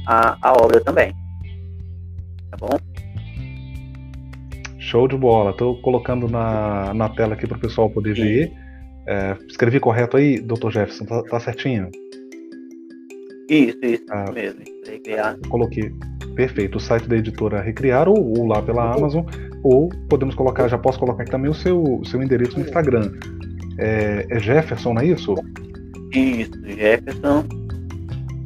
[0.06, 1.14] a, a obra também.
[2.50, 2.78] Tá bom?
[4.88, 5.50] Show de bola.
[5.50, 8.22] Estou colocando na, na tela aqui para o pessoal poder Sim.
[8.22, 8.52] ver.
[9.06, 11.04] É, escrevi correto aí, doutor Jefferson?
[11.04, 11.90] Tá, tá certinho?
[13.50, 14.60] Isso, isso ah, mesmo.
[14.86, 15.36] Recriar.
[15.50, 15.92] Coloquei.
[16.34, 16.78] Perfeito.
[16.78, 19.26] O site da editora Recriar ou, ou lá pela Amazon.
[19.62, 23.12] Ou podemos colocar, já posso colocar aqui também o seu, seu endereço no Instagram.
[23.78, 25.34] É, é Jefferson, não é isso?
[26.14, 27.44] Isso, Jefferson.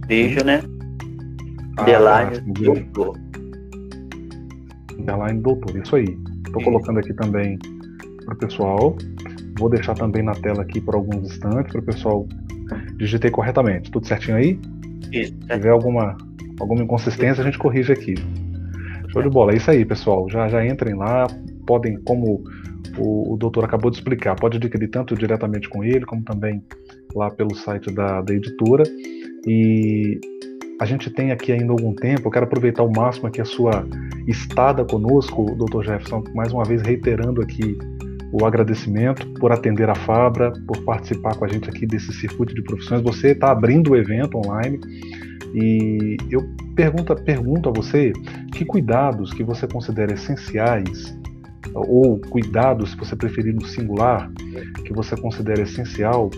[0.08, 0.60] Beijo, né?
[1.76, 3.16] Ah, Deline Doutor.
[4.98, 6.31] Deline Doutor, isso aí.
[6.52, 7.58] Estou colocando aqui também
[8.26, 8.96] para o pessoal.
[9.58, 12.28] Vou deixar também na tela aqui por alguns instantes para o pessoal.
[12.98, 13.90] Digitei corretamente.
[13.90, 14.60] Tudo certinho aí?
[15.10, 15.32] Isso.
[15.32, 16.14] Se tiver alguma,
[16.60, 18.14] alguma inconsistência, a gente corrige aqui.
[19.08, 19.52] Show de bola.
[19.52, 20.28] É isso aí, pessoal.
[20.28, 21.26] Já, já entrem lá.
[21.66, 22.44] Podem, como
[22.98, 26.62] o, o doutor acabou de explicar, pode adquirir tanto diretamente com ele, como também
[27.14, 28.84] lá pelo site da, da editora.
[29.46, 30.20] E
[30.82, 33.86] a gente tem aqui ainda algum tempo, eu quero aproveitar ao máximo aqui a sua
[34.26, 35.84] estada conosco, Dr.
[35.84, 37.78] Jefferson, mais uma vez reiterando aqui
[38.32, 42.64] o agradecimento por atender a Fabra, por participar com a gente aqui desse circuito de
[42.64, 43.00] profissões.
[43.02, 44.80] Você está abrindo o evento online
[45.54, 46.40] e eu
[46.74, 48.12] pergunto, pergunto a você
[48.52, 51.16] que cuidados que você considera essenciais
[51.74, 54.28] ou cuidados, se você preferir no singular,
[54.84, 56.28] que você considera essencial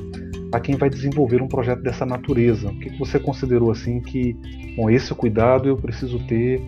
[0.54, 2.68] a quem vai desenvolver um projeto dessa natureza?
[2.68, 4.36] O que você considerou assim que,
[4.76, 6.62] bom, esse cuidado eu preciso ter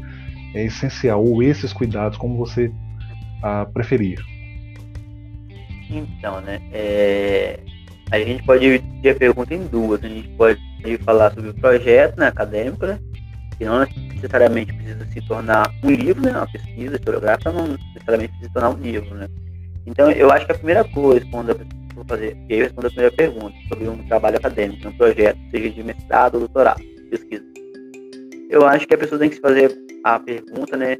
[0.54, 2.72] é essencial ou esses cuidados, como você
[3.42, 4.18] ah, preferir?
[5.88, 7.60] Então, né, é...
[8.10, 10.02] a gente pode dividir a pergunta em duas.
[10.02, 10.60] A gente pode
[11.04, 12.98] falar sobre o projeto né, acadêmico, né,
[13.56, 18.48] que não necessariamente precisa se tornar um livro, né, uma pesquisa historiográfica não necessariamente precisa
[18.48, 19.28] se tornar um livro, né.
[19.86, 22.86] Então, eu acho que a primeira coisa, quando a vou fazer, e aí eu respondo
[22.86, 27.44] a primeira pergunta sobre um trabalho acadêmico, um projeto, seja de mestrado ou doutorado, pesquisa.
[28.50, 30.96] Eu acho que a pessoa tem que se fazer a pergunta, né,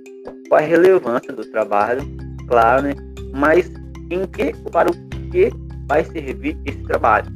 [0.49, 2.03] qual a relevância do trabalho,
[2.49, 2.94] claro, né,
[3.34, 3.70] mas
[4.11, 4.94] em que, para o
[5.30, 5.51] que
[5.86, 7.30] vai servir esse trabalho.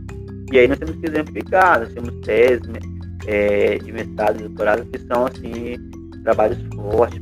[0.53, 2.81] E aí nós temos que exemplificar, nós temos teses né,
[3.27, 5.77] é, de mestrado e doutorado que são, assim,
[6.25, 7.21] trabalhos fortes,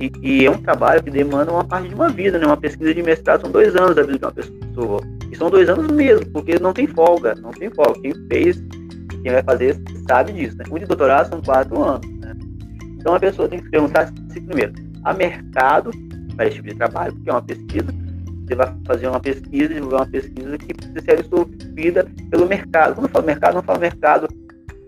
[0.00, 2.46] e, e, é um trabalho que demanda uma parte de uma vida, né?
[2.46, 5.00] Uma pesquisa de mestrado são dois anos da vida de uma pessoa.
[5.30, 8.00] E são dois anos mesmo, porque não tem folga, não tem folga.
[8.00, 8.62] Quem fez,
[9.22, 9.76] quem vai fazer,
[10.08, 10.64] sabe disso, né?
[10.70, 12.34] O de doutorado são quatro anos, né?
[12.98, 14.72] Então a pessoa tem que perguntar se primeiro,
[15.04, 15.90] há mercado
[16.36, 17.86] para esse tipo de trabalho, porque é uma pesquisa,
[18.46, 22.94] você vai fazer uma pesquisa, divulgar uma pesquisa que precisa ser absorvida pelo mercado.
[22.94, 24.28] Quando eu falo mercado, não falo mercado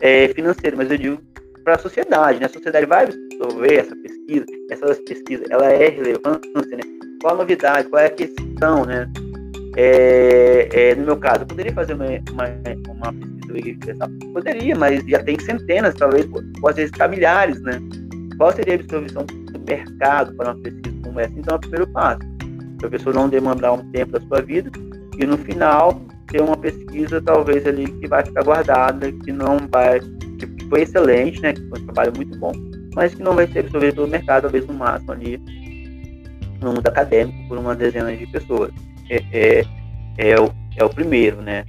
[0.01, 1.19] é, financeiro, mas eu digo
[1.65, 2.47] para a sociedade, né?
[2.47, 6.81] A sociedade vai absorver essa pesquisa, essa pesquisa, ela é relevante, né?
[7.21, 9.11] Qual a novidade, qual é a questão, né?
[9.77, 15.23] É, é, no meu caso, eu poderia fazer uma, uma, uma pesquisa Poderia, mas já
[15.23, 16.27] tem centenas, talvez,
[16.61, 17.81] pode ser milhares, né?
[18.37, 21.33] Qual seria a absorção do mercado para uma pesquisa como essa?
[21.37, 22.21] Então, é o primeiro passo.
[22.75, 24.71] O professor não demandar um tempo da sua vida
[25.19, 30.01] e, no final, ter uma pesquisa, talvez, ali que vai ficar guardada, que não vai
[30.39, 31.53] que foi excelente, né?
[31.53, 32.53] Que foi um trabalho muito bom,
[32.95, 35.41] mas que não vai ser absorvido pelo mercado, talvez no máximo ali
[36.61, 38.73] no mundo acadêmico por uma dezena de pessoas.
[39.11, 39.65] É, é,
[40.19, 41.65] é, o, é o primeiro, né?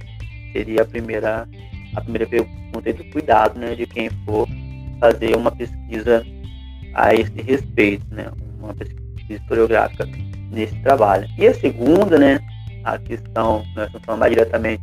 [0.52, 1.48] Seria a primeira,
[1.94, 3.74] a primeira pergunta do cuidado, né?
[3.74, 4.48] De quem for
[4.98, 6.24] fazer uma pesquisa
[6.94, 8.30] a esse respeito, né?
[8.58, 10.08] Uma pesquisa historiográfica
[10.50, 11.28] nesse trabalho.
[11.38, 12.40] E a segunda, né?
[12.84, 14.82] A questão, nós estamos falando mais diretamente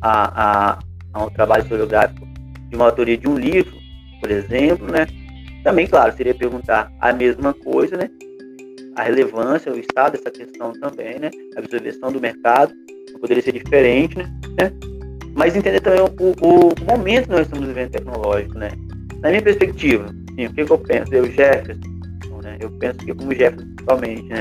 [0.00, 0.78] a, a,
[1.12, 2.26] a um trabalho historiográfico
[2.68, 3.76] de uma autoria de um livro,
[4.20, 5.06] por exemplo, né?
[5.62, 8.10] Também, claro, seria perguntar a mesma coisa, né?
[8.94, 11.30] A relevância, o estado dessa questão também, né?
[11.56, 12.72] A absorção do mercado
[13.20, 14.72] poderia ser diferente, né?
[15.34, 16.06] Mas entender também o,
[16.44, 18.70] o, o momento que nós estamos vivendo tecnológico, né?
[19.20, 21.14] Na minha perspectiva, sim, o que, que eu penso?
[21.14, 21.80] Eu, Jefferson,
[22.42, 22.58] né?
[22.60, 24.40] Eu penso que como Jefferson, principalmente, né?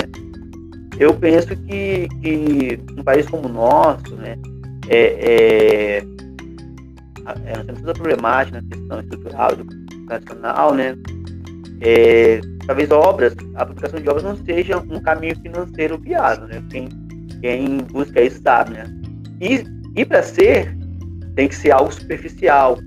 [0.99, 4.37] Eu penso que, que um país como o nosso, né?
[4.89, 5.97] É, é,
[7.45, 10.95] é, nós temos toda a problemática na questão estrutural educacional, né?
[11.81, 16.63] É, talvez obras, a publicação de obras não seja um caminho financeiro viável, né?
[16.69, 16.89] Quem,
[17.41, 18.83] quem busca isso sabe, né?
[19.39, 19.63] E,
[19.95, 20.77] e para ser,
[21.35, 22.77] tem que ser algo superficial,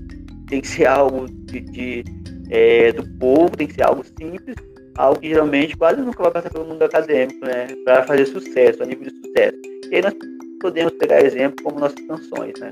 [0.47, 2.03] tem que ser algo de, de
[2.49, 4.55] é, do povo, tem que ser algo simples,
[4.97, 7.67] algo que geralmente quase nunca vai passar pelo mundo acadêmico, né?
[7.83, 9.57] Para fazer sucesso, a nível de sucesso.
[9.91, 10.13] E aí nós
[10.61, 12.71] podemos pegar exemplo como nossas canções, né?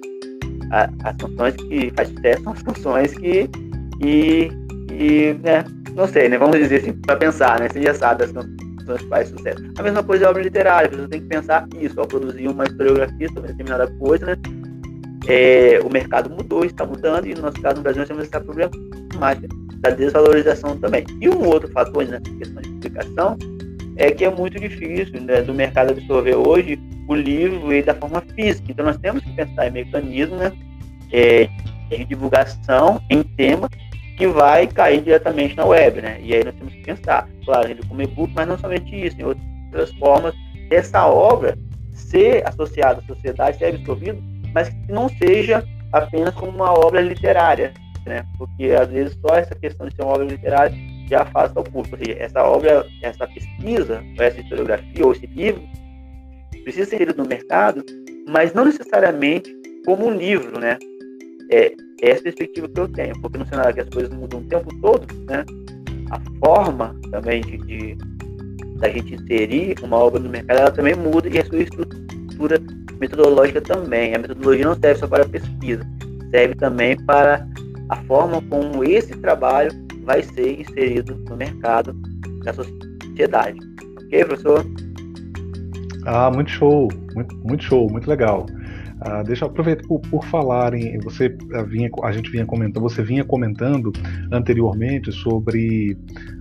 [1.04, 3.50] as canções que faz sucesso são as canções que,
[4.02, 4.50] que,
[4.94, 5.64] que né,
[5.96, 9.08] não sei, né, vamos dizer assim, para pensar, né, você já sabe as canções que
[9.08, 9.64] faz sucesso.
[9.78, 13.28] A mesma coisa é obra literária, você tem que pensar isso, ao produzir uma historiografia
[13.30, 14.36] sobre determinada coisa, né,
[15.28, 18.42] é, o mercado mudou, está mudando, e no nosso caso no Brasil nós temos essa
[18.42, 21.06] problemática da desvalorização também.
[21.22, 23.38] E um outro fator nessa questão de publicação
[23.96, 28.22] é que é muito difícil né, do mercado absorver hoje o livro e da forma
[28.36, 28.72] física.
[28.72, 30.52] Então nós temos que pensar em mecanismos né,
[31.12, 31.50] é,
[31.90, 33.70] de divulgação em tema
[34.18, 36.20] que vai cair diretamente na web, né?
[36.22, 39.24] E aí nós temos que pensar, claro, ele como e-book, mas não somente isso, em
[39.24, 40.34] outras formas
[40.70, 41.58] dessa obra
[41.92, 44.22] ser associada à sociedade, ser absorvido,
[44.54, 47.74] mas que não seja apenas como uma obra literária,
[48.06, 48.26] né?
[48.38, 50.76] Porque às vezes só essa questão de ser uma obra literária
[51.08, 51.98] já afasta o público.
[51.98, 55.64] Ou seja, essa obra, essa pesquisa, essa historiografia ou esse livro
[56.64, 57.84] precisa ser lido no mercado,
[58.28, 59.54] mas não necessariamente
[59.86, 60.78] como um livro, né?
[61.52, 64.44] É, é essa perspectiva que eu tenho, porque no cenário que as coisas mudam o
[64.44, 65.46] tempo todo, né?
[66.12, 67.98] A forma também de, de
[68.78, 72.60] da gente inserir uma obra no mercado, ela também muda e a sua estrutura
[73.00, 74.14] metodológica também.
[74.14, 75.82] A metodologia não serve só para pesquisa,
[76.32, 77.48] serve também para
[77.88, 79.72] a forma como esse trabalho
[80.04, 81.94] vai ser inserido no mercado
[82.44, 83.58] da sociedade.
[84.04, 84.66] Ok, professor?
[86.06, 88.46] Ah, muito show, muito, muito show, muito legal.
[89.06, 92.82] Ah, deixa eu aproveitar por, por falar em você ah, vinha, a gente vinha comentando,
[92.82, 93.92] você vinha comentando
[94.32, 95.98] anteriormente sobre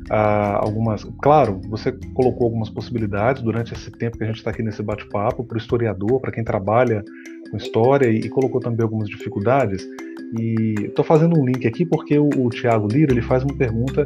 [0.09, 4.63] ah, algumas, claro, você colocou algumas possibilidades durante esse tempo que a gente está aqui
[4.63, 7.05] nesse bate-papo para o historiador, para quem trabalha
[7.51, 9.85] com história e, e colocou também algumas dificuldades.
[10.39, 14.05] E estou fazendo um link aqui porque o, o Tiago Lira ele faz uma pergunta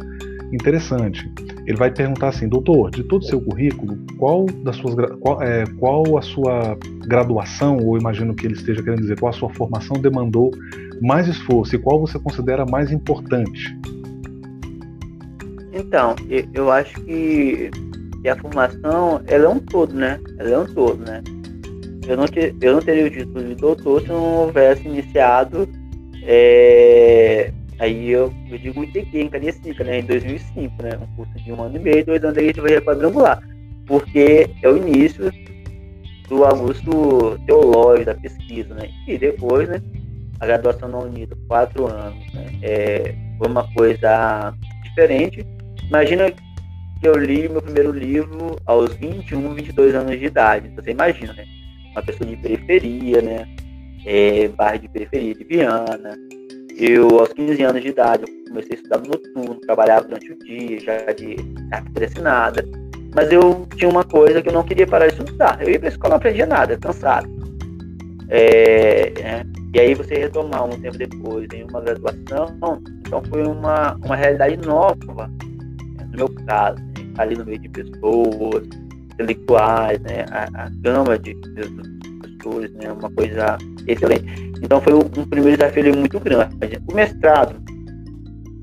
[0.52, 1.30] interessante.
[1.66, 5.64] Ele vai perguntar assim, doutor, de todo o seu currículo, qual das suas qual, é,
[5.78, 10.00] qual a sua graduação, ou imagino que ele esteja querendo dizer, qual a sua formação
[10.00, 10.50] demandou
[11.00, 13.76] mais esforço e qual você considera mais importante?
[15.72, 16.14] Então,
[16.54, 17.70] eu acho que,
[18.22, 20.18] que a formação ela é um todo, né?
[20.38, 21.22] Ela é um todo, né?
[22.08, 25.68] Eu não, te, eu não teria o título de doutor se não houvesse iniciado
[26.22, 31.52] é, aí eu, eu digo ITQ em Cariacica, né, em 2005, né, um curso de
[31.52, 33.42] um ano e meio, dois anos aí a gente vai quadrangular,
[33.86, 35.30] porque é o início
[36.28, 39.80] do Augusto Teológico da pesquisa, né, e depois, né,
[40.40, 44.54] a graduação na Unida, quatro anos, né, é, foi uma coisa
[44.84, 45.46] diferente.
[45.88, 50.70] Imagina que eu li meu primeiro livro aos 21, 22 anos de idade.
[50.74, 51.44] Você imagina, né?
[51.92, 53.46] Uma pessoa de periferia, né?
[54.04, 56.16] É, bairro de periferia de Viana.
[56.78, 60.78] Eu, aos 15 anos de idade, comecei a estudar no noturno, trabalhava durante o dia,
[60.78, 61.36] já de
[61.70, 62.64] carteira assinada.
[63.14, 65.58] Mas eu tinha uma coisa que eu não queria parar de estudar.
[65.62, 67.26] Eu ia para a escola, não aprendia nada, cansado.
[68.28, 73.94] É, é, e aí você retomar um tempo depois em uma graduação, então foi uma,
[74.04, 78.66] uma realidade nova, né, no meu caso, né, ali no meio de pessoas,
[79.14, 81.34] intelectuais, né, a, a gama de,
[82.72, 84.24] né, uma coisa excelente.
[84.62, 86.56] Então foi um, primeiro desafio muito grande.
[86.88, 87.56] O mestrado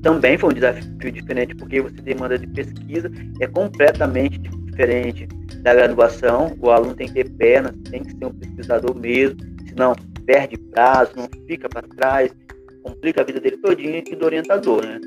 [0.02, 3.10] também foi um desafio diferente, porque você demanda de pesquisa
[3.40, 5.26] é completamente diferente
[5.62, 6.54] da graduação.
[6.60, 9.94] O aluno tem que ter pernas, tem que ser um pesquisador mesmo, senão
[10.26, 12.34] perde prazo, não fica para trás,
[12.82, 15.00] complica a vida dele todinho e do orientador, né?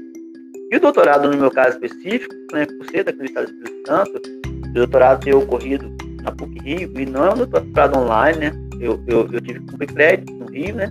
[0.72, 3.88] E o doutorado, no meu caso específico, né, por ser daqui do Estado do Espírito
[3.88, 4.22] Santo,
[4.70, 5.90] o doutorado ter ocorrido
[6.24, 8.67] na PUC Rio, e não é um doutorado online, né?
[8.80, 10.90] Eu, eu, eu tive que cumprir crédito no Rio, né?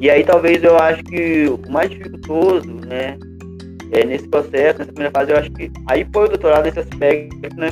[0.00, 3.16] E aí talvez eu acho que o mais dificultoso, né,
[3.92, 7.56] é, nesse processo, nessa primeira fase, eu acho que aí foi o doutorado nesse aspecto,
[7.56, 7.70] né,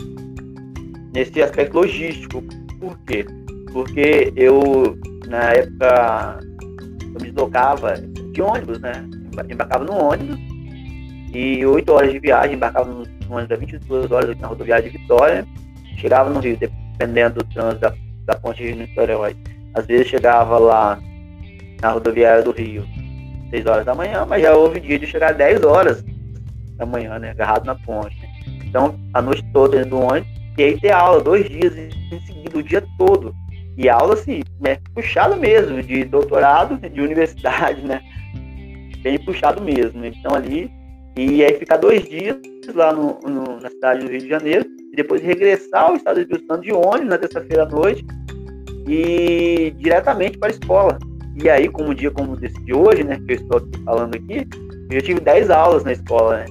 [1.12, 2.42] nesse aspecto logístico.
[2.78, 3.26] Por quê?
[3.72, 4.96] Porque eu
[5.26, 6.40] na época
[7.02, 7.94] eu me deslocava
[8.32, 8.92] de ônibus, né?
[9.48, 10.38] Embarcava no ônibus
[11.32, 15.46] e oito horas de viagem, embarcava no ônibus da 22 horas na rodoviária de Vitória,
[15.96, 17.92] chegava no Rio, dependendo do trânsito
[18.30, 19.36] da ponte de Niterói.
[19.74, 20.98] Às vezes chegava lá
[21.80, 22.84] na rodoviária do Rio
[23.50, 26.04] 6 horas da manhã, mas já houve dia de chegar 10 horas
[26.76, 27.30] da manhã, né?
[27.30, 28.16] Agarrado na ponte.
[28.20, 28.28] Né?
[28.64, 32.58] Então, a noite toda dentro do ônibus, e aí ter aula dois dias em seguida,
[32.58, 33.34] o dia todo.
[33.76, 38.00] E aula, assim, né, puxado mesmo, de doutorado, de universidade, né?
[39.02, 40.04] Bem puxado mesmo.
[40.04, 40.70] Então ali,
[41.16, 42.36] e aí ficar dois dias
[42.74, 46.20] lá no, no, na cidade do Rio de Janeiro, e depois regressar ao estado do
[46.20, 48.04] Espírito Santo de ônibus na terça-feira à noite
[48.86, 50.98] e diretamente para a escola.
[51.42, 54.14] E aí, como um dia como desse de hoje, né, que eu estou aqui falando
[54.14, 54.46] aqui,
[54.90, 56.44] eu tive 10 aulas na escola, né?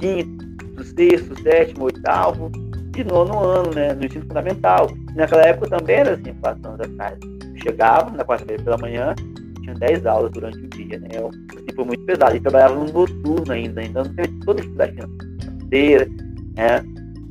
[0.00, 2.50] Quinto, sexto, sétimo, oitavo,
[2.90, 4.90] de nono ano, né, no ensino fundamental.
[5.14, 7.18] Naquela época também era assim, quatro anos atrás.
[7.22, 9.14] Eu chegava na quarta-feira pela manhã,
[9.62, 11.08] tinha 10 aulas durante o dia, né?
[11.14, 12.36] Eu, assim, foi muito pesado.
[12.36, 16.08] E trabalhava no noturno ainda, então não teve toda a dificuldade financeira,
[16.56, 16.84] né?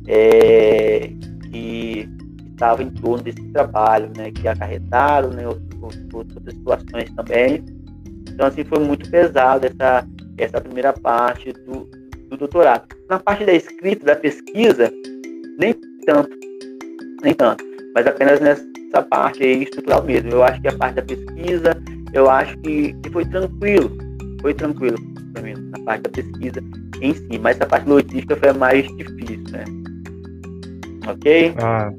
[0.08, 1.10] É,
[1.50, 2.08] que
[2.56, 4.32] estava em torno desse trabalho, né?
[4.32, 5.46] Que acarretaram, né?
[5.46, 7.64] Outras situações também.
[8.28, 11.88] Então, assim, foi muito pesado essa, essa primeira parte do,
[12.28, 12.86] do doutorado.
[13.08, 14.90] Na parte da escrita, da pesquisa,
[15.58, 16.36] nem tanto,
[17.22, 20.30] nem tanto, mas apenas nessa parte aí estrutural mesmo.
[20.30, 21.82] Eu acho que a parte da pesquisa,
[22.12, 23.90] eu acho que, que foi tranquilo,
[24.40, 24.98] foi tranquilo
[25.32, 26.60] para mim, na parte da pesquisa
[27.00, 29.64] em si, mas a parte logística foi a mais difícil, né?
[31.08, 31.54] Ok?
[31.58, 31.92] Ah,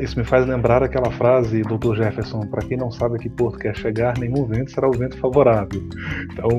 [0.00, 1.96] isso me faz lembrar aquela frase, Dr.
[1.96, 5.16] Jefferson, para quem não sabe a que porto quer chegar, nenhum vento será o vento
[5.18, 5.80] favorável.
[6.32, 6.50] Então,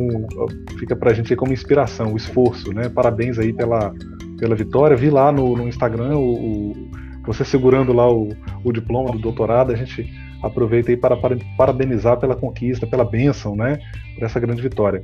[0.80, 2.90] fica para a gente como inspiração, o esforço, né?
[2.90, 3.94] Parabéns aí pela,
[4.38, 4.96] pela vitória.
[4.96, 6.92] Vi lá no, no Instagram o, o,
[7.26, 8.30] você segurando lá o,
[8.64, 9.72] o, diploma do doutorado.
[9.72, 10.10] A gente
[10.42, 13.80] aproveita aí para, para parabenizar pela conquista, pela bênção, né?
[14.16, 15.04] Por essa grande vitória.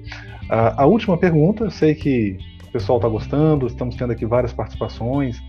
[0.50, 4.54] A, a última pergunta, eu sei que o pessoal está gostando, estamos tendo aqui várias
[4.54, 5.42] participações,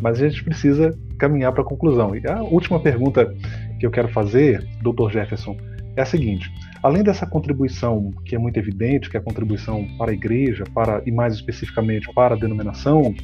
[0.00, 2.14] mas a gente precisa caminhar para a conclusão.
[2.14, 3.34] E a última pergunta
[3.78, 5.56] que eu quero fazer, doutor Jefferson,
[5.96, 6.50] é a seguinte:
[6.82, 11.02] além dessa contribuição que é muito evidente, que é a contribuição para a igreja, para
[11.06, 13.14] e mais especificamente para a denominação,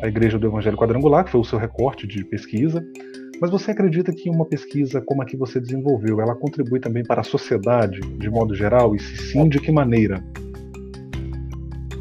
[0.00, 2.82] a Igreja do Evangelho Quadrangular, que foi o seu recorte de pesquisa,
[3.40, 7.20] mas você acredita que uma pesquisa como a que você desenvolveu, ela contribui também para
[7.20, 8.94] a sociedade de modo geral?
[8.94, 10.22] E se sim, de que maneira?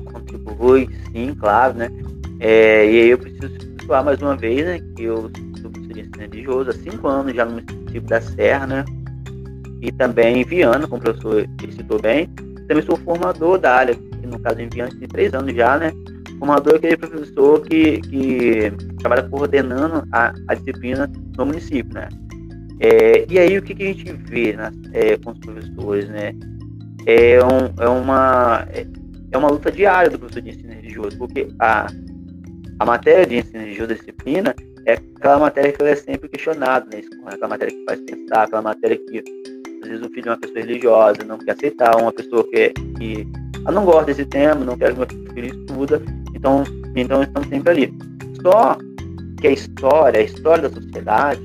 [0.05, 1.89] Contribui, sim, claro, né?
[2.39, 5.29] É, e aí eu preciso falar mais uma vez, né, que eu
[5.61, 8.85] sou professor religioso há cinco anos já no município da Serra, né?
[9.81, 12.27] e também em Viana, como o professor citou bem.
[12.69, 15.91] Também sou formador da área, no caso em Viana tem três anos já, né?
[16.39, 22.07] Formador é aquele professor que, que trabalha coordenando a, a disciplina no município, né?
[22.79, 26.33] É, e aí o que, que, a gente vê né, é, com os professores, né?
[27.05, 28.65] É, um, é, uma,
[29.31, 31.87] é uma luta diária do professor de ensino religioso, porque a,
[32.81, 34.55] a matéria de ensino a disciplina,
[34.87, 38.43] é aquela matéria que ela é sempre questionada na escola, aquela matéria que faz pensar,
[38.43, 39.23] aquela matéria que
[39.83, 43.27] às vezes o filho é uma pessoa religiosa, não quer aceitar, uma pessoa que, que
[43.65, 46.01] ah, não gosta desse tema, não quer que meu filho estuda,
[46.33, 46.63] então,
[46.95, 47.93] então estamos sempre ali.
[48.41, 48.75] Só
[49.39, 51.41] que a história, a história da sociedade,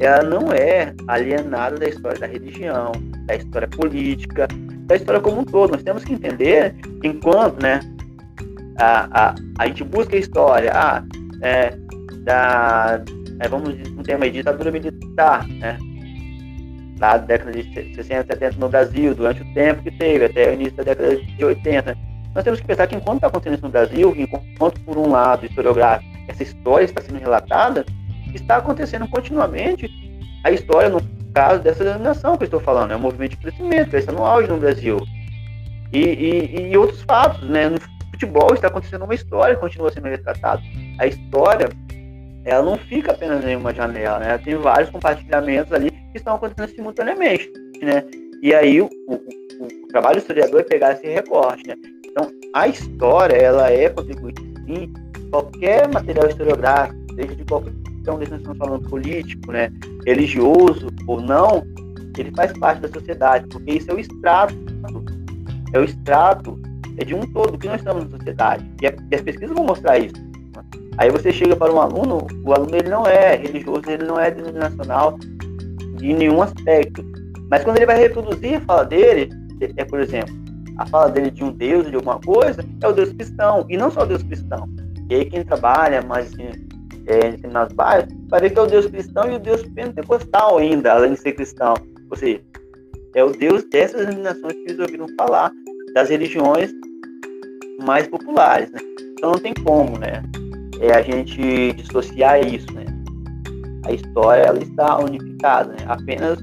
[0.00, 2.92] ela não é alienada da história da religião,
[3.24, 4.48] da história política,
[4.84, 5.72] da história como um todo.
[5.72, 7.80] Nós temos que entender, enquanto, né,
[8.78, 11.02] a, a, a gente busca a história, ah,
[11.42, 11.74] é,
[12.24, 13.02] da,
[13.40, 15.78] é, vamos um tema aí, ditadura militar, né?
[16.98, 20.76] Na década de 60, 70 no Brasil, durante o tempo que teve, até o início
[20.76, 21.96] da década de 80.
[22.34, 25.44] Nós temos que pensar que enquanto está acontecendo isso no Brasil, enquanto por um lado
[25.44, 27.84] historiográfico, essa história está sendo relatada,
[28.32, 29.90] está acontecendo continuamente
[30.44, 31.00] a história, no
[31.34, 34.24] caso dessa denominação que eu estou falando, é um movimento de crescimento, que está no
[34.24, 34.98] auge no Brasil.
[35.92, 37.70] E, e, e, outros fatos, né?
[38.22, 40.62] Futebol está acontecendo uma história, continua sendo retratada.
[41.00, 41.68] A história,
[42.44, 44.38] ela não fica apenas em uma janela, né?
[44.38, 47.50] Tem vários compartilhamentos ali que estão acontecendo simultaneamente,
[47.82, 48.04] né?
[48.40, 51.74] E aí o, o, o trabalho do historiador é pegar esse recorte, né?
[52.06, 54.92] Então, a história, ela é contribuinte, sim,
[55.30, 59.70] qualquer material historiográfico, seja de qualquer então, nós estamos falando político, né,
[60.04, 61.64] religioso ou não,
[62.18, 64.54] ele faz parte da sociedade, porque isso é o extrato,
[65.72, 66.60] é o extrato
[66.98, 68.64] é de um todo que nós estamos na sociedade.
[68.82, 70.14] E, e as pesquisas vão mostrar isso.
[70.98, 74.30] Aí você chega para um aluno, o aluno ele não é religioso, ele não é
[74.30, 75.18] denominacional
[75.96, 77.02] de nenhum aspecto.
[77.50, 79.30] Mas quando ele vai reproduzir a fala dele,
[79.76, 80.34] é, por exemplo,
[80.78, 83.66] a fala dele de um Deus, de alguma coisa, é o Deus cristão.
[83.68, 84.68] E não só o Deus cristão.
[85.08, 86.48] E aí quem trabalha mais assim,
[87.06, 90.58] é, em determinados bairros, vai ver que é o Deus cristão e o Deus pentecostal
[90.58, 91.74] ainda, além de ser cristão.
[92.10, 92.40] Ou seja,
[93.14, 95.50] é o Deus dessas denominações que eles ouviram falar,
[95.94, 96.72] das religiões
[97.84, 98.80] mais populares, né?
[99.12, 100.22] Então não tem como, né?
[100.80, 102.84] É a gente dissociar isso, né?
[103.84, 105.84] A história ela está unificada, né?
[105.86, 106.38] Apenas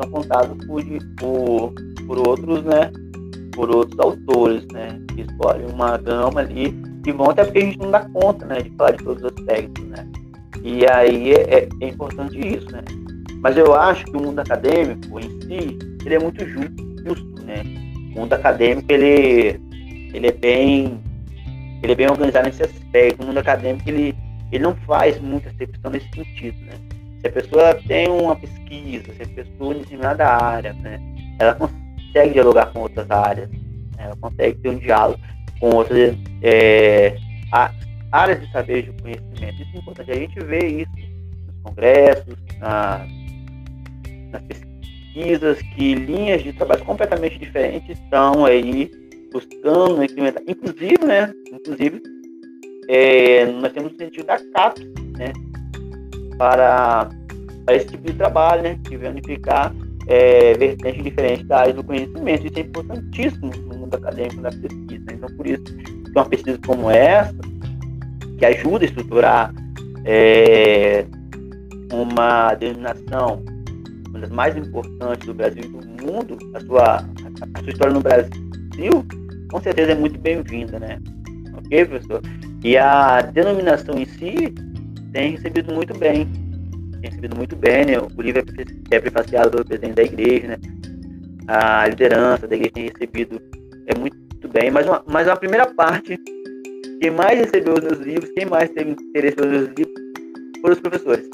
[0.00, 0.82] são contados por,
[1.18, 1.72] por,
[2.06, 2.90] por outros, né?
[3.54, 5.00] Por outros autores, né?
[5.14, 6.74] Que escolhem uma gama ali
[7.04, 8.62] que vão, até porque a gente não dá conta, né?
[8.62, 10.06] De falar de todos os aspectos, né?
[10.62, 12.82] E aí é, é, é importante isso, né?
[13.40, 17.62] Mas eu acho que o mundo acadêmico em si, ele é muito justo, né?
[18.18, 19.60] Mundo acadêmico, ele,
[20.12, 21.00] ele é bem
[21.82, 23.22] ele é bem organizado nesse aspecto.
[23.22, 24.14] O mundo acadêmico, ele,
[24.50, 26.74] ele não faz muita excepção nesse sentido, né?
[27.20, 31.00] Se a pessoa tem uma pesquisa, se a pessoa em determinada área, né?
[31.38, 33.58] Ela consegue dialogar com outras áreas, né?
[33.98, 35.20] ela consegue ter um diálogo
[35.60, 37.16] com outras é,
[38.12, 39.62] áreas de saber de conhecimento.
[39.62, 40.10] Isso é importante.
[40.10, 40.92] A gente vê isso
[41.46, 43.06] nos congressos, na,
[44.30, 44.67] nas pesquisas,
[45.74, 48.90] que linhas de trabalho completamente diferentes estão aí
[49.32, 50.42] buscando incrementar.
[50.46, 51.32] Inclusive, né?
[51.52, 52.02] Inclusive,
[52.88, 54.86] é, nós temos o sentido da CAPES,
[55.16, 55.32] né?
[56.38, 57.08] Para,
[57.64, 58.78] para esse tipo de trabalho, né?
[58.84, 59.74] Que vem unificar
[60.06, 62.46] é, vertentes diferentes da área do conhecimento.
[62.46, 65.04] Isso é importantíssimo no mundo acadêmico da pesquisa.
[65.12, 65.64] Então, por isso
[66.14, 67.36] uma pesquisa como essa,
[68.38, 69.54] que ajuda a estruturar
[70.04, 71.04] é,
[71.92, 73.42] uma denominação,
[74.08, 78.00] uma das mais importantes do Brasil e do mundo, a sua, a sua história no
[78.00, 79.04] Brasil,
[79.50, 80.98] com certeza é muito bem-vinda, né?
[81.56, 82.22] Ok, professor?
[82.62, 84.54] E a denominação em si
[85.12, 86.26] tem recebido muito bem.
[87.00, 87.98] Tem recebido muito bem, né?
[87.98, 90.56] O livro é, é prefaciado pelo presidente da igreja, né?
[91.46, 93.40] A liderança da igreja tem recebido
[93.86, 94.70] é muito bem.
[94.70, 96.18] Mas uma, mas uma primeira parte,
[97.00, 99.94] quem mais recebeu os meus livros, quem mais teve interesse pelos meus livros,
[100.60, 101.28] foram os professores.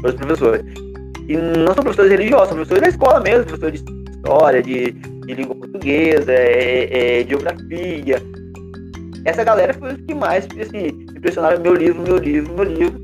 [0.00, 0.85] Foram os professores.
[1.28, 5.34] E não são professores religiosos, são professores da escola mesmo, professores de história, de, de
[5.34, 8.22] língua portuguesa, é, é, é geografia.
[9.24, 13.00] Essa galera foi os que mais assim, impressionaram meu livro, meu livro, meu livro.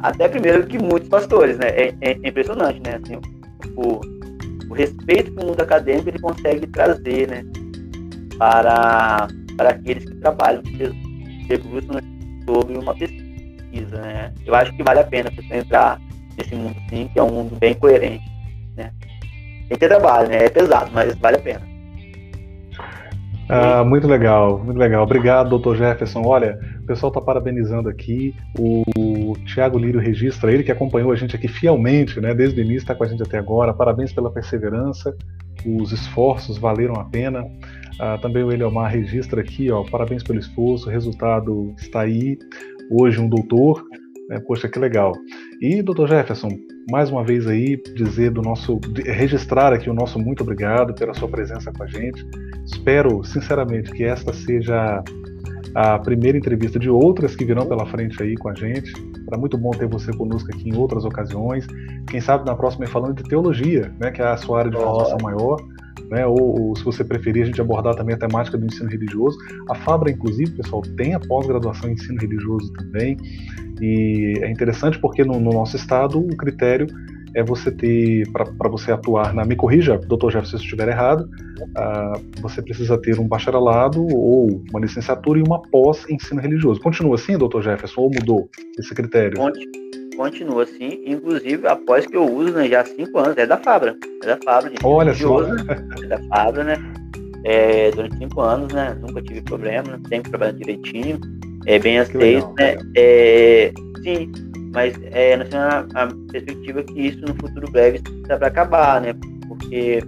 [0.00, 1.68] Até primeiro que muitos pastores, né?
[1.68, 3.00] É, é, é impressionante, né?
[3.02, 3.20] Assim,
[3.76, 4.00] o,
[4.68, 7.44] o respeito que o mundo acadêmico ele consegue trazer, né?
[8.36, 10.62] Para, para aqueles que trabalham,
[11.48, 12.00] debruçam
[12.46, 14.32] sobre uma pesquisa, né?
[14.44, 16.00] Eu acho que vale a pena você entrar
[16.38, 18.24] nesse mundo, sim, que é um mundo bem coerente,
[18.76, 18.92] né?
[19.68, 20.44] Tem que trabalho, né?
[20.44, 21.78] É pesado, mas vale a pena.
[23.50, 25.02] Ah, muito legal, muito legal.
[25.02, 26.22] Obrigado, doutor Jefferson.
[26.22, 28.34] Olha, o pessoal está parabenizando aqui.
[28.58, 32.34] O Tiago Lírio registra, ele que acompanhou a gente aqui fielmente, né?
[32.34, 33.72] Desde o início, está com a gente até agora.
[33.72, 35.16] Parabéns pela perseverança.
[35.64, 37.42] Os esforços valeram a pena.
[37.98, 39.82] Ah, também o Eliomar registra aqui, ó.
[39.82, 42.38] Parabéns pelo esforço, o resultado está aí.
[42.90, 43.82] Hoje um doutor.
[44.30, 45.12] É, poxa, que legal.
[45.60, 46.50] E, doutor Jefferson,
[46.90, 51.28] mais uma vez aí dizer do nosso registrar aqui o nosso muito obrigado pela sua
[51.28, 52.26] presença com a gente.
[52.66, 55.02] Espero sinceramente que esta seja
[55.74, 58.92] a primeira entrevista de outras que virão pela frente aí com a gente.
[59.24, 61.66] Será muito bom ter você conosco aqui em outras ocasiões.
[62.08, 65.18] Quem sabe na próxima falando de teologia, né, que é a sua área de formação
[65.22, 65.56] maior.
[66.10, 69.36] Né, ou, ou, se você preferir, a gente abordar também a temática do ensino religioso.
[69.68, 73.16] A Fabra, inclusive, pessoal, tem a pós-graduação em ensino religioso também.
[73.80, 76.86] E é interessante porque no, no nosso estado o critério
[77.34, 79.44] é você ter, para você atuar na.
[79.44, 81.28] Me corrija, doutor Jefferson, se eu estiver errado,
[81.60, 86.80] uh, você precisa ter um bacharelado ou uma licenciatura e uma pós em ensino religioso.
[86.80, 88.48] Continua assim, doutor Jefferson, ou mudou
[88.78, 89.38] esse critério?
[90.16, 93.56] Continua assim, inclusive a pós que eu uso né, já há cinco anos, é da
[93.56, 93.96] Fabra.
[94.24, 95.42] É da Fabra, de Olha só.
[95.44, 96.76] É da Fabra, né?
[97.44, 98.98] É, durante cinco anos, né?
[99.00, 101.20] Nunca tive problema, sempre trabalhando direitinho.
[101.68, 102.78] É bem aceito, né?
[102.96, 103.70] É,
[104.02, 104.32] sim,
[104.72, 109.02] mas é, nós temos a, a, perspectiva que isso no futuro breve está para acabar,
[109.02, 109.14] né?
[109.46, 110.02] Porque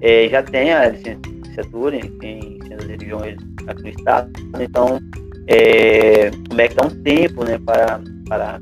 [0.00, 3.36] é, já tem a licenciatura em, em ciências religiões
[3.68, 4.98] aqui no estado, então
[5.46, 8.60] é, como é que dá um tempo, né, para, para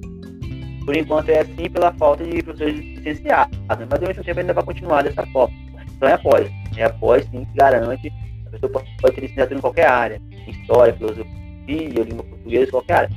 [0.84, 3.86] por enquanto é assim pela falta de professores licenciados, né?
[3.90, 5.56] mas ao mesmo tempo ainda vai continuar dessa forma.
[5.96, 8.12] Então é após, é após sim que garante
[8.46, 13.10] a pessoa pode, pode ter licenciatura em qualquer área, história, filosofia, língua portuguesa, qualquer área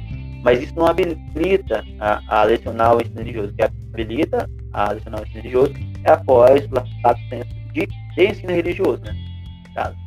[0.43, 3.51] mas isso não habilita a, a lecionar o ensino religioso.
[3.51, 5.73] O que habilita a lecionar o ensino religioso
[6.03, 7.19] é após o lato
[7.73, 7.85] de,
[8.15, 9.13] de ensino religioso, né?
[9.75, 9.97] Caso.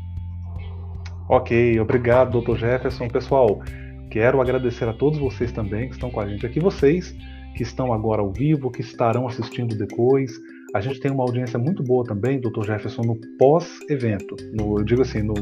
[1.28, 3.09] Ok, obrigado, doutor Jefferson.
[3.09, 3.62] Pessoal,
[4.11, 7.14] quero agradecer a todos vocês também que estão com a gente aqui, vocês
[7.55, 10.32] que estão agora ao vivo, que estarão assistindo depois,
[10.74, 12.64] a gente tem uma audiência muito boa também, Dr.
[12.64, 14.36] Jefferson, no pós-evento.
[14.58, 15.34] Eu digo assim, no,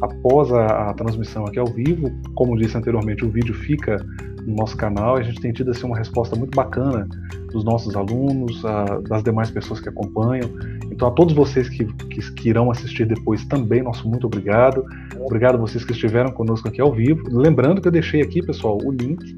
[0.00, 4.04] após a, a, transmissão aqui ao vivo, como disse anteriormente, o vídeo fica
[4.46, 7.06] no nosso canal a gente tem tido assim, uma resposta muito bacana
[7.52, 10.48] dos nossos alunos, a, das demais pessoas que acompanham.
[10.90, 14.84] Então, a todos vocês que, que, que, irão assistir depois também, nosso muito obrigado.
[15.20, 17.22] Obrigado a vocês que estiveram conosco aqui ao vivo.
[17.30, 19.36] Lembrando que eu deixei aqui, pessoal, o link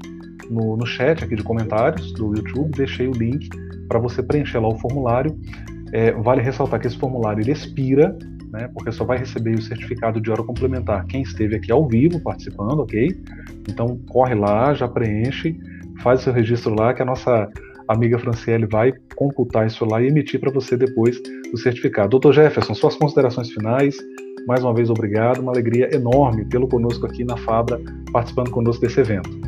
[0.49, 3.49] no, no chat aqui de comentários do YouTube, deixei o link
[3.91, 5.37] para você preencher lá o formulário.
[5.91, 8.17] É, vale ressaltar que esse formulário ele expira,
[8.49, 12.17] né, porque só vai receber o certificado de hora complementar quem esteve aqui ao vivo
[12.21, 13.09] participando, ok?
[13.69, 15.59] Então corre lá, já preenche,
[16.01, 17.49] faz o seu registro lá, que a nossa
[17.85, 21.21] amiga Franciele vai computar isso lá e emitir para você depois
[21.53, 22.11] o certificado.
[22.11, 23.97] Doutor Jefferson, suas considerações finais.
[24.47, 25.39] Mais uma vez, obrigado.
[25.41, 27.77] Uma alegria enorme tê-lo conosco aqui na Fabra,
[28.13, 29.40] participando conosco desse evento.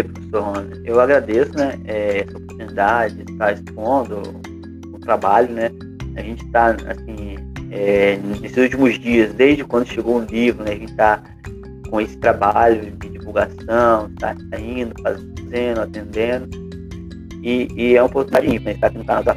[0.00, 0.80] Professor Rony.
[0.84, 4.22] Eu agradeço né, é, essa oportunidade de estar expondo
[4.92, 5.52] o trabalho.
[5.52, 5.70] Né?
[6.16, 7.36] A gente está, assim,
[7.70, 11.22] é, nesses últimos dias, desde quando chegou o livro, né, a gente está
[11.90, 16.48] com esse trabalho de divulgação, está indo, fazendo, atendendo.
[17.42, 18.72] E, e é uma oportunidade né?
[18.72, 19.36] Está aqui no canal da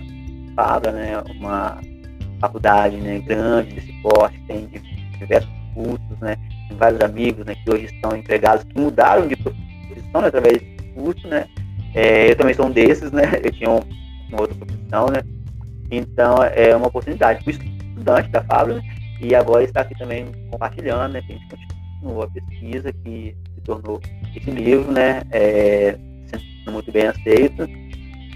[0.56, 1.22] Fábio, né?
[1.38, 1.82] Uma
[2.40, 4.70] faculdade né, grande desse porte, tem
[5.18, 6.38] diversos cursos, né?
[6.70, 9.65] Tem vários amigos né, que hoje estão empregados, que mudaram de profissão
[10.22, 11.48] né, através desse curso, né?
[11.94, 13.24] É, eu também sou um desses, né?
[13.44, 13.80] Eu tinha um,
[14.30, 15.22] uma outra profissão, né?
[15.90, 17.44] Então é uma oportunidade.
[17.44, 18.82] Fui estudante da Fábio
[19.22, 21.20] e agora está aqui também compartilhando, né?
[21.20, 24.02] A gente continua a pesquisa que se tornou
[24.36, 25.22] esse livro, né?
[25.32, 25.98] É,
[26.30, 27.68] sendo muito bem aceito.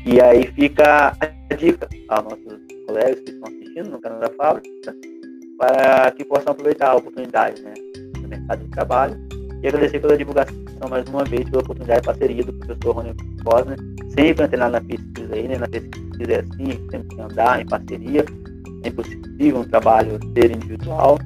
[0.06, 4.96] E aí fica a dica aos nossos colegas que estão assistindo no canal da Fábrica
[5.58, 7.74] para que possam aproveitar a oportunidade né,
[8.22, 10.56] no mercado de trabalho e agradecer pela divulgação
[10.90, 13.78] mais uma vez, pela oportunidade de parceria do professor Rony Cosner,
[14.10, 15.58] sempre antenado na pesquisa aí, né?
[15.58, 18.26] Na pesquisa é assim, temos que andar em parceria,
[18.84, 21.20] é impossível um trabalho ser individual.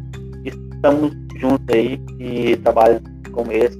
[0.43, 3.79] Estamos juntos aí e trabalhos como esse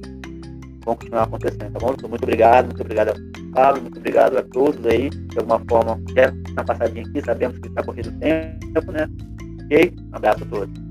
[0.84, 1.94] vão continuar acontecendo, tá bom?
[1.96, 3.14] Então, muito obrigado, muito obrigado a
[3.54, 7.68] Pablo, muito obrigado a todos aí, de alguma forma, quer uma passadinha aqui, sabemos que
[7.68, 9.08] está corrido o tempo, né?
[9.64, 9.94] Ok?
[10.12, 10.83] Um abraço a todos.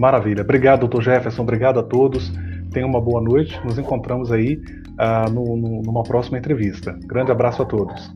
[0.00, 0.40] Maravilha.
[0.40, 1.42] Obrigado, doutor Jefferson.
[1.42, 2.32] Obrigado a todos.
[2.72, 3.60] Tenham uma boa noite.
[3.62, 6.98] Nos encontramos aí uh, no, no, numa próxima entrevista.
[7.04, 8.10] Grande abraço a todos.